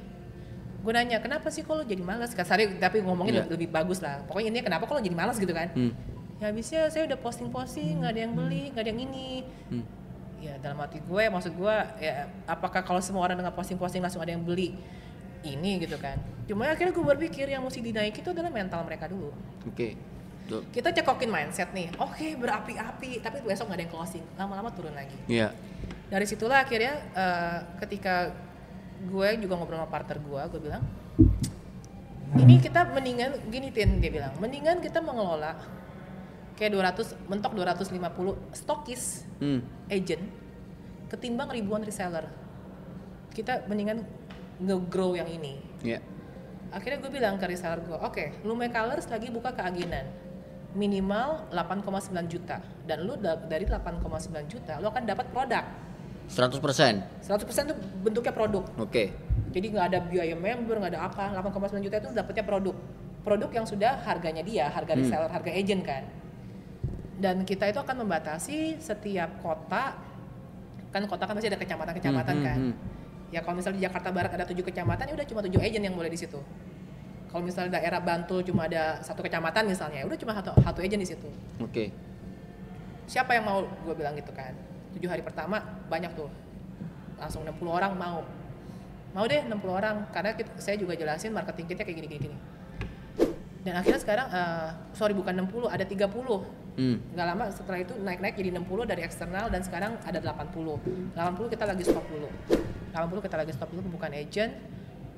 [0.84, 3.47] Gue nanya kenapa sih kalau jadi malas kasari tapi ngomongin Iya.
[3.47, 4.20] lebih bagus lah.
[4.28, 5.72] Pokoknya ini kenapa kalau jadi malas gitu kan.
[5.72, 5.93] Hmm.
[6.41, 9.47] ya habisnya saya udah posting-posting nggak ada yang beli nggak ada yang ini.
[9.72, 9.86] Hmm.
[10.43, 14.36] ya dalam hati gue maksud gue ya apakah kalau semua orang dengan posting-posting langsung ada
[14.36, 14.76] yang beli
[15.44, 16.18] ini gitu kan.
[16.48, 19.32] Cuma akhirnya gue berpikir yang mesti dinaiki itu adalah mental mereka dulu.
[19.68, 19.96] Oke.
[20.44, 20.60] Tuh.
[20.76, 21.88] kita cekokin mindset nih.
[22.04, 24.26] Oke berapi-api tapi besok nggak ada yang closing.
[24.36, 25.16] Lama-lama turun lagi.
[25.32, 25.56] Ya
[26.14, 28.30] dari situlah akhirnya eh, ketika
[29.10, 30.84] gue juga ngobrol sama partner gue gue bilang
[32.34, 34.34] ini kita mendingan gini tin dia bilang.
[34.41, 35.54] Mendingan kita mengelola
[36.58, 37.94] kayak 200 mentok 250
[38.58, 39.62] stokis hmm.
[39.86, 40.24] agent
[41.14, 42.26] ketimbang ribuan reseller.
[43.30, 44.02] Kita mendingan
[44.58, 45.58] nge-grow yang ini.
[45.82, 45.99] Ya
[46.70, 50.10] akhirnya gue bilang ke reseller gue oke Lume Colors lagi buka keaginan.
[50.74, 51.86] Minimal 8,9
[52.26, 52.58] juta.
[52.82, 54.01] Dan lu da- dari 8,9
[54.47, 55.62] juta lu akan dapat produk.
[56.26, 58.66] 100% 100% itu bentuknya produk.
[58.76, 59.14] Oke.
[59.51, 62.74] Jadi nggak ada biaya member nggak ada apa 8,9 juta itu dapatnya produk.
[63.22, 65.01] Produk yang sudah harganya dia harga Hmm.
[65.06, 66.04] reseller harga agent kan.
[67.16, 69.93] Dan kita itu akan membatasi setiap kota
[70.89, 72.58] kan kota kan masih ada kecamatan-kecamatan Hmm, hmm, kan.
[72.60, 72.74] hmm.
[73.34, 75.96] Ya kalau misalnya di Jakarta Barat ada tujuh kecamatan ya udah cuma tujuh agent yang
[75.98, 76.38] boleh di situ.
[77.34, 81.02] Kalau misalnya daerah Bantul cuma ada satu kecamatan misalnya ya udah cuma satu, satu agent
[81.02, 81.30] di situ.
[81.58, 81.90] Oke.
[83.10, 83.66] Siapa yang mau?
[83.82, 84.54] Gue bilang gitu kan.
[84.94, 85.58] Tujuh hari pertama
[85.90, 86.30] banyak tuh.
[87.18, 88.22] Langsung 60 orang mau.
[89.18, 92.22] Mau deh 60 orang karena kita- saya juga jelasin marketing kita kayak gini gini.
[92.30, 92.38] Gini
[93.64, 96.04] dan akhirnya sekarang eh, sorry bukan 60 ada 30
[96.76, 96.98] hmm.
[97.16, 101.64] nggak lama setelah itu naik-naik jadi 60 dari eksternal dan sekarang ada 80 80 kita
[101.64, 102.28] lagi stop dulu
[102.94, 104.54] 80 kita lagi stop dulu bukan agent.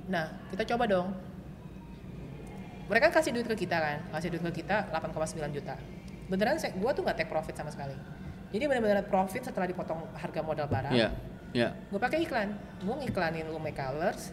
[0.08, 1.12] Nah kita coba dong.
[2.86, 3.98] Mereka kasih duit ke kita kan?
[4.16, 5.76] Kasih duit ke kita 8,9 juta.
[6.32, 7.98] Beneran saya gua tuh nggak take profit sama sekali.
[8.56, 10.94] Jadi benar-benar profit setelah dipotong harga modal barang.
[10.96, 11.12] Ya
[11.56, 12.52] ya gue pakai iklan.
[12.84, 14.32] Gue ngiklanin Lume Colors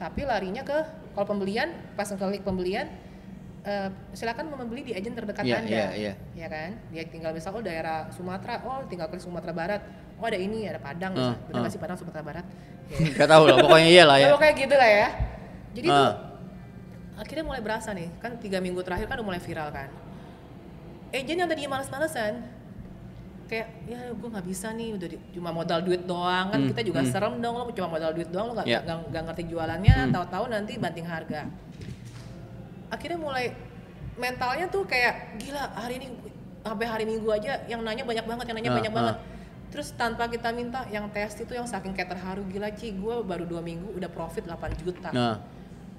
[0.00, 0.78] tapi larinya ke
[1.12, 2.88] kalau pembelian pas klik pembelian
[3.68, 5.68] eh, silakan membeli di agent terdekat Iya, anda.
[5.68, 6.12] iya, iya.
[6.32, 6.70] ya kan?
[6.88, 8.64] Dia tinggal misal oh daerah Sumatera.
[8.64, 9.82] Oh tinggal ke Sumatera Barat
[10.20, 11.60] oh ada ini ada Padang Ah, bener ah.
[11.60, 12.46] nggak sih Padang Sumatera Barat
[12.92, 12.98] ya.
[13.14, 15.08] Gak tahu lah pokoknya iyalah ya Ya, pokoknya gitu lah ya
[15.70, 15.96] jadi Ah.
[15.96, 16.12] tuh
[17.18, 19.88] akhirnya mulai berasa nih kan tiga minggu terakhir kan udah mulai viral kan
[21.10, 22.40] agent yang tadinya males-malesan
[23.44, 26.80] kayak ya gue nggak bisa nih udah di- cuma modal duit doang kan Hmm, kita
[26.82, 27.10] juga hmm.
[27.10, 30.12] serem dong lo cuma modal duit doang lo nggak nggak nggak ngerti jualannya Hmm.
[30.12, 31.50] tahu-tahu nanti banting harga
[32.88, 33.54] akhirnya mulai
[34.16, 36.06] mentalnya tuh kayak gila hari ini
[36.60, 38.96] sampai hari minggu aja yang nanya banyak banget yang nanya Ah, banyak ah.
[38.96, 39.16] banget
[39.70, 43.46] terus tanpa kita minta yang tes itu yang saking kayak terharu gila Ci gue baru
[43.46, 45.38] dua minggu udah profit 8 juta nah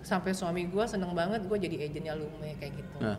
[0.04, 3.16] sampai suami gue seneng banget gue jadi agentnya Lume kayak gitu nah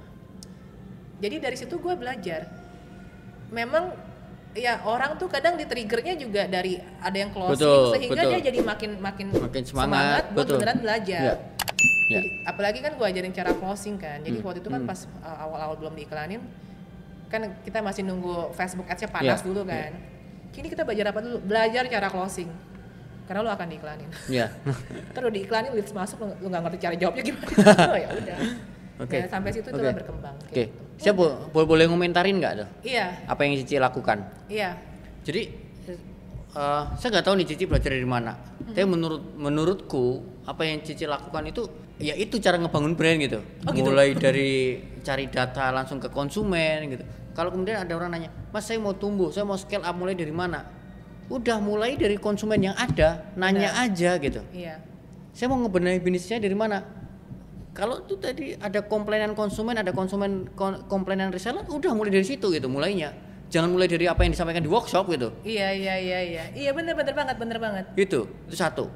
[1.25, 2.53] jadi dari situ gue belajar
[3.49, 3.97] memang
[4.53, 8.33] ya orang tuh kadang di triggernya juga dari ada yang closing Betul, sehingga betul.
[8.37, 10.61] dia jadi makin makin, Makin semangat, buat betul.
[10.61, 11.35] beneran belajar Ya.
[12.13, 12.21] Ya.
[12.21, 14.91] Jadi, apalagi kan gue ajarin cara closing kan jadi Hmm, waktu itu kan hmm.
[14.91, 16.45] pas uh, awal-awal belum diiklanin
[17.33, 19.97] kan kita masih nunggu Facebook ads-nya panas Ya, dulu kan
[20.53, 21.37] kini kita belajar apa dulu?
[21.43, 22.49] Belajar cara closing.
[23.23, 24.09] Karena lo akan diiklanin.
[24.39, 24.47] Ya
[25.11, 27.49] terus diiklanin leads masuk lo nggak ngerti cara jawabnya gimana.
[27.91, 28.37] Oh ya udah.
[29.01, 29.17] Oke.
[29.17, 30.53] Ya, sampai situ itulah berkembang oke.
[30.53, 31.01] kayak gitu.
[31.01, 33.25] saya bo- bo- boleh ngomentarin nggak tuh iya.
[33.25, 34.21] Apa yang Cici lakukan?
[34.47, 34.79] Iya.
[35.25, 35.43] Jadi
[36.53, 38.37] eh, saya nggak tahu nih Cici belajar dari mana.
[38.63, 40.05] Tapi menurut menurutku
[40.45, 41.63] apa yang Cici lakukan itu
[41.99, 43.87] ya itu cara ngebangun brand gitu, Oh, gitu?
[43.87, 48.77] mulai dari cari data langsung ke konsumen gitu kalau kemudian ada orang nanya mas saya
[48.77, 50.65] mau tumbuh saya mau scale up mulai dari mana
[51.29, 53.85] udah mulai dari konsumen yang ada nanya Benar.
[53.89, 54.81] aja gitu iya
[55.33, 56.85] saya mau ngebenahi bisnisnya dari mana
[57.73, 62.53] kalau itu tadi ada komplainan konsumen ada konsumen kon- komplainan reseller udah mulai dari situ
[62.53, 63.17] gitu mulainya
[63.49, 66.45] jangan mulai dari apa yang disampaikan di workshop gitu Iya iya iya iya.
[66.53, 67.85] Iya bener bener banget bener banget.
[67.97, 68.89] itu itu satu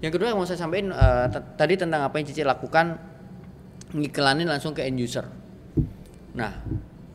[0.00, 0.88] Yang kedua yang mau saya sampaikan
[1.28, 2.96] t- tadi tentang apa yang Cici lakukan
[3.92, 5.28] ngiklanin langsung ke end user.
[6.32, 6.56] Nah,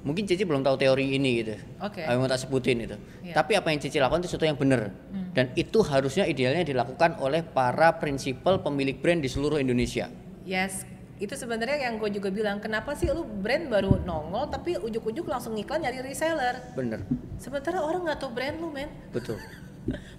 [0.06, 1.58] mungkin Cici belum tahu teori ini gitu.
[1.82, 2.06] Oke.
[2.06, 2.96] Yang mau tak sebutin itu.
[3.26, 3.34] Iya.
[3.34, 4.94] Tapi apa yang Cici lakukan itu sesuatu yang benar.
[5.36, 10.08] Dan itu harusnya idealnya dilakukan oleh para prinsipal pemilik brand di seluruh Indonesia.
[10.46, 10.88] Yes,
[11.20, 15.58] itu sebenarnya yang gue juga bilang, kenapa sih lu brand baru nongol tapi ujuk-ujuk langsung
[15.60, 16.72] iklan nyari reseller?
[16.78, 17.04] Bener,
[17.36, 18.88] Sementara orang nggak tahu brand lu, men.
[19.12, 19.36] betul.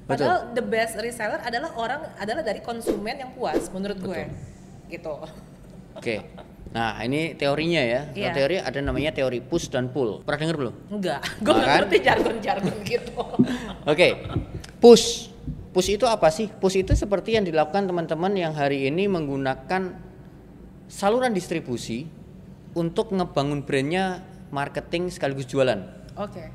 [0.07, 0.30] Betul.
[0.30, 4.22] Padahal the best reseller adalah orang adalah dari konsumen yang puas menurut gue.
[4.87, 5.11] Gitu.
[5.99, 6.22] Oke.
[6.67, 8.01] Nah, ini teorinya ya.
[8.09, 8.33] Kalau Iya.
[8.35, 10.21] teori ada namanya teori push dan pull.
[10.23, 10.75] Pernah dengar belum?
[10.91, 11.77] Enggak, gue Nah, kan?
[11.83, 13.12] ngerti jargon-jargon gitu.
[13.93, 14.09] Oke,
[14.79, 15.31] push.
[15.71, 16.49] Push itu apa sih?
[16.49, 19.93] Push itu seperti yang dilakukan teman-teman yang hari ini menggunakan
[20.89, 22.09] saluran distribusi
[22.73, 25.81] untuk ngebangun brandnya marketing sekaligus jualan.
[26.17, 26.49] Oke.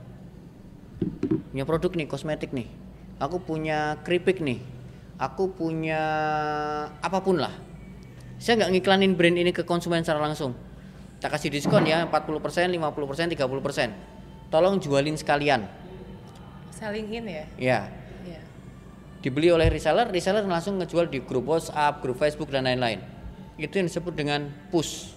[1.51, 2.65] Punya produk nih, kosmetik nih.
[3.17, 4.57] Aku punya keripik nih.
[5.21, 6.01] Aku punya
[6.97, 7.53] apa pun lah.
[8.41, 10.57] Saya nggak ngiklanin brand ini ke konsumen secara langsung.
[11.21, 13.93] Tak kasih diskon ya 40%, 50%, 30%.
[14.49, 15.69] Tolong jualin sekalian.
[16.73, 17.45] Selling in ya.
[17.61, 17.79] Ya,
[18.25, 18.41] Iya.
[19.21, 23.05] dibeli oleh reseller, reseller langsung ngejual di grup WhatsApp, grup Facebook dan lain-lain.
[23.61, 25.13] Itu yang disebut dengan push.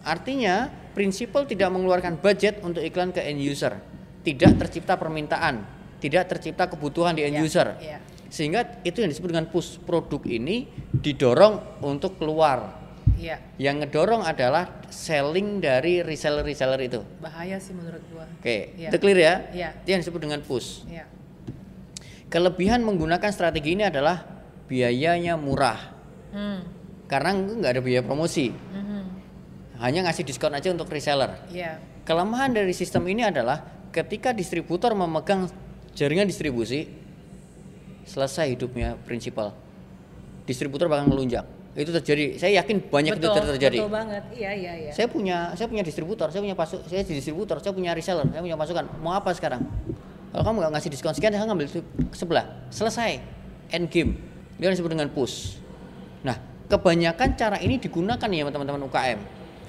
[0.00, 3.76] Artinya, prinsipal tidak mengeluarkan budget untuk iklan ke end user.
[4.24, 5.68] Tidak tercipta permintaan,
[6.00, 7.68] tidak tercipta kebutuhan di end Iya, user.
[7.84, 8.00] iya.
[8.28, 9.80] Sehingga itu yang disebut dengan push.
[9.80, 12.76] Produk ini didorong untuk keluar.
[13.18, 13.40] Iya.
[13.58, 17.00] Yang ngedorong adalah selling dari reseller-reseller itu.
[17.18, 18.28] Bahaya sih menurut gua.
[18.38, 18.88] Oke, Iya.
[18.92, 19.34] itu clear ya?
[19.50, 19.68] Iya.
[19.82, 20.86] Itu yang disebut dengan push.
[20.86, 21.08] Iya.
[22.28, 24.20] Kelebihan menggunakan strategi ini adalah
[24.68, 25.80] biayanya murah
[26.28, 26.60] Hmm.
[27.08, 29.02] karena nggak ada biaya promosi, Mhm.
[29.80, 31.40] hanya ngasih diskon aja untuk reseller.
[31.48, 31.80] Iya.
[32.04, 35.48] Kelemahan dari sistem ini adalah ketika distributor memegang
[35.96, 36.84] jaringan distribusi,
[38.08, 39.52] selesai hidupnya prinsipal.
[40.48, 41.44] Distributor bakal ngelunjak.
[41.76, 42.40] Itu terjadi.
[42.40, 43.78] Saya yakin banyak betul, itu terjadi.
[43.84, 44.24] Betul banget.
[44.34, 44.90] Iya, iya, iya.
[44.90, 48.42] Saya punya saya punya distributor, saya punya pasuk, saya di distributor, saya punya reseller, saya
[48.42, 48.88] punya masukan.
[49.04, 49.62] Mau apa sekarang?
[50.32, 51.68] Kalau kamu nggak ngasih diskon sekian, saya ngambil
[52.16, 52.46] sebelah.
[52.72, 53.20] Selesai.
[53.70, 54.16] End game.
[54.58, 55.60] Dia disebut dengan push.
[56.24, 56.34] Nah,
[56.66, 59.20] kebanyakan cara ini digunakan ya teman-teman UKM.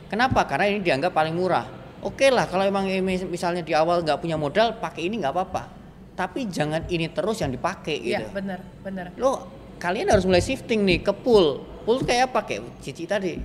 [0.10, 0.50] Kenapa?
[0.50, 1.68] Karena ini dianggap paling murah.
[2.00, 5.79] Oke lah, kalau emang misalnya di awal nggak punya modal, pakai ini nggak apa-apa.
[6.20, 8.36] Tapi jangan ini terus yang dipakai Iya, gitu.
[8.36, 9.16] benar, benar.
[9.16, 9.48] Lo
[9.80, 11.64] kalian harus mulai shifting nih ke pool.
[11.88, 12.44] Pool kayak apa?
[12.44, 13.40] Kayak cici tadi.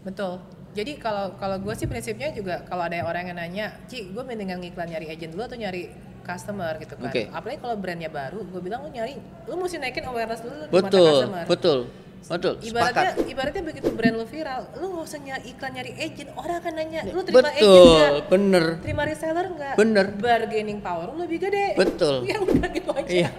[0.00, 0.40] Betul.
[0.72, 4.56] Jadi kalau kalau gue sih prinsipnya juga kalau ada orang yang nanya, Ci, gue mendingan
[4.64, 5.92] ngiklan nyari agent dulu atau nyari
[6.24, 7.12] customer gitu kan.
[7.12, 7.22] Oke.
[7.28, 10.88] Apalagi kalau brandnya baru, gue bilang lu nyari, lu mesti naikin awareness dulu Betul,
[11.28, 11.44] customer.
[11.44, 12.05] betul, betul.
[12.26, 13.30] Ibaratnya, Sepakat.
[13.30, 17.00] ibaratnya begitu brand lu viral, lu nggak usah nyari iklan nyari agent, orang akan nanya,
[17.06, 18.10] lu terima agent Betul, nggak?
[18.26, 18.64] bener.
[18.82, 19.74] Terima reseller nggak?
[19.78, 20.06] Bener.
[20.18, 21.66] Bargaining power lu lebih gede.
[21.78, 22.14] Betul.
[22.26, 23.06] Ya udah gitu aja.
[23.06, 23.30] Iya,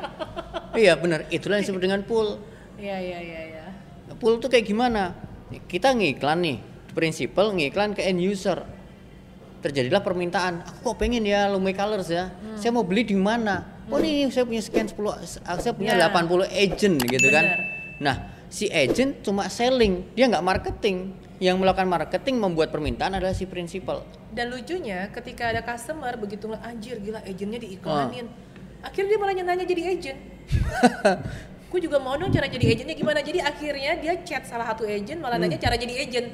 [0.71, 1.27] iya bener.
[1.27, 2.39] Itulah yang disebut dengan pool.
[2.79, 3.65] Iya, iya, iya, iya.
[4.15, 5.11] Pool tuh kayak gimana?
[5.67, 6.57] Kita ngiklan nih,
[6.95, 8.63] prinsipal ngiklan ke end user.
[9.57, 12.31] Terjadilah permintaan, aku kok pengen ya Lumei Colors ya.
[12.31, 12.55] Hmm.
[12.55, 13.83] Saya mau beli di mana?
[13.91, 14.95] Oh nih saya punya sekian 10,
[15.59, 16.07] saya punya Ya.
[16.07, 17.43] 80 agent gitu kan.
[17.43, 17.59] Bener.
[17.97, 18.15] Nah,
[18.47, 21.13] si agent cuma selling, dia nggak marketing.
[21.37, 24.01] Yang melakukan marketing membuat permintaan adalah si prinsipal.
[24.33, 28.25] Dan lucunya ketika ada customer begitu anjir gila agentnya diiklanin.
[28.81, 28.89] Ah.
[28.89, 30.19] Akhirnya dia malah nanya jadi agent.
[31.69, 33.19] Gue juga mau dong cara jadi agentnya gimana.
[33.21, 36.27] Jadi akhirnya dia chat salah satu agent malah nanya cara jadi agent.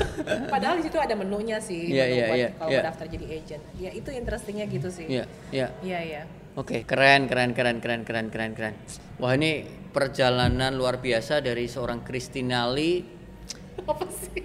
[0.52, 1.92] Padahal di situ ada menunya sih.
[1.92, 1.94] Hmm.
[1.94, 3.62] Iya, menu buat iya, kalau mau daftar jadi agent.
[3.78, 5.06] Ya itu interestingnya gitu sih.
[5.06, 5.66] Iya, iya.
[5.86, 6.22] Iya iya.
[6.58, 8.74] Oke, keren, keren, keren, keren, keren, keren, keren.
[9.22, 13.02] Wah ini perjalanan luar biasa dari seorang Kristinali.
[13.84, 14.42] Apa sih?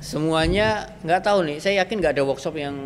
[0.00, 1.58] Semuanya nggak tahu nih.
[1.58, 2.76] Saya yakin nggak ada workshop yang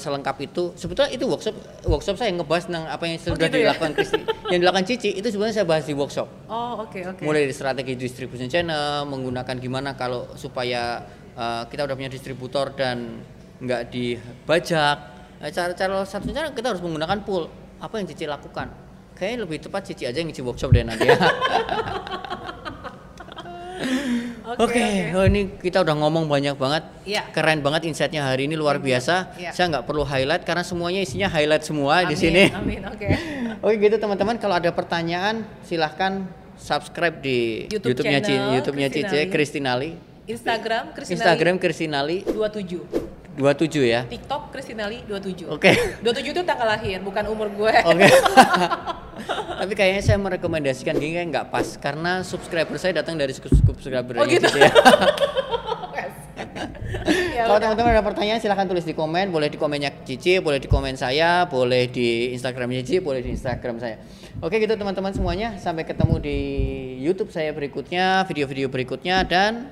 [0.00, 0.72] selengkap itu.
[0.80, 1.52] Sebetulnya itu workshop
[1.84, 3.64] workshop saya ngebahas tentang apa yang sudah gitu ya?
[3.68, 6.28] dilakukan Kristi, yang dilakukan Cici itu sebenarnya saya bahas di workshop.
[6.48, 7.20] Oh oke oke.
[7.20, 11.04] Mulai dari strategi distribution channel, menggunakan gimana kalau supaya
[11.36, 13.20] uh, kita udah punya distributor dan
[13.60, 14.96] nggak dibajak.
[15.38, 17.46] Nah, cara-cara satunya kita harus menggunakan pool.
[17.78, 18.87] Apa yang Cici lakukan?
[19.18, 21.18] Kayaknya lebih tepat Cici aja yang ngisi workshop deh nanti ya.
[24.58, 26.82] Oke, oh ini kita udah ngomong banyak banget.
[27.04, 27.22] Iya.
[27.30, 29.36] Keren banget insightnya hari ini luar biasa.
[29.36, 29.52] Iya.
[29.52, 32.48] Saya nggak perlu highlight karena semuanya isinya highlight semua di sini.
[32.50, 33.06] Amin oke.
[33.66, 36.22] Oke gitu teman-teman kalau ada pertanyaan silahkan
[36.54, 39.30] subscribe di YouTube YouTube-nya Ci- channel YouTube-nya Cice Kristinali.
[39.34, 39.90] Kristinali.
[40.30, 43.17] Instagram Kristinali Instagram Kristinali 27.
[43.38, 44.02] 27 ya.
[44.04, 45.46] TikTok Kristinali 27.
[45.46, 45.70] Oke.
[46.02, 47.74] 27 itu tanggal lahir, bukan umur gue.
[47.86, 48.06] Oke.
[49.62, 54.26] Tapi kayaknya saya merekomendasikan gini kayak nggak pas karena subscriber saya datang dari subscriber Oh,
[54.26, 54.46] gitu.
[54.46, 54.70] Cice ya.
[57.34, 60.68] ya, Kalau teman-teman ada pertanyaan silahkan tulis di komen, boleh di komennya Cici, boleh di
[60.70, 63.96] komen saya, boleh di Instagramnya Cici, boleh di Instagram saya.
[64.38, 66.38] Oke gitu teman-teman semuanya, sampai ketemu di
[67.02, 69.66] YouTube saya berikutnya, video-video berikutnya dan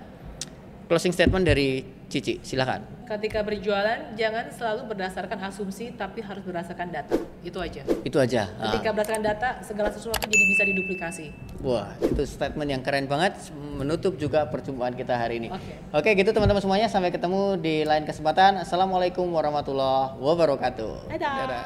[0.91, 2.87] closing statement dari Cici, silakan.
[3.03, 7.19] Ketika berjualan jangan selalu berdasarkan asumsi tapi harus berdasarkan data.
[7.43, 7.83] Itu aja.
[8.07, 8.47] Itu aja.
[8.63, 8.71] Ah.
[8.71, 11.27] Ketika berdasarkan data segala sesuatu jadi bisa diduplikasi.
[11.67, 15.49] Wah, itu statement yang keren banget menutup juga perjumpaan kita hari ini.
[15.51, 15.75] Oke.
[15.91, 18.63] Oke, gitu teman-teman semuanya sampai ketemu di lain kesempatan.
[18.63, 21.11] Assalamualaikum warahmatullahi wabarakatuh.
[21.11, 21.35] Dadah.
[21.43, 21.65] Dadah.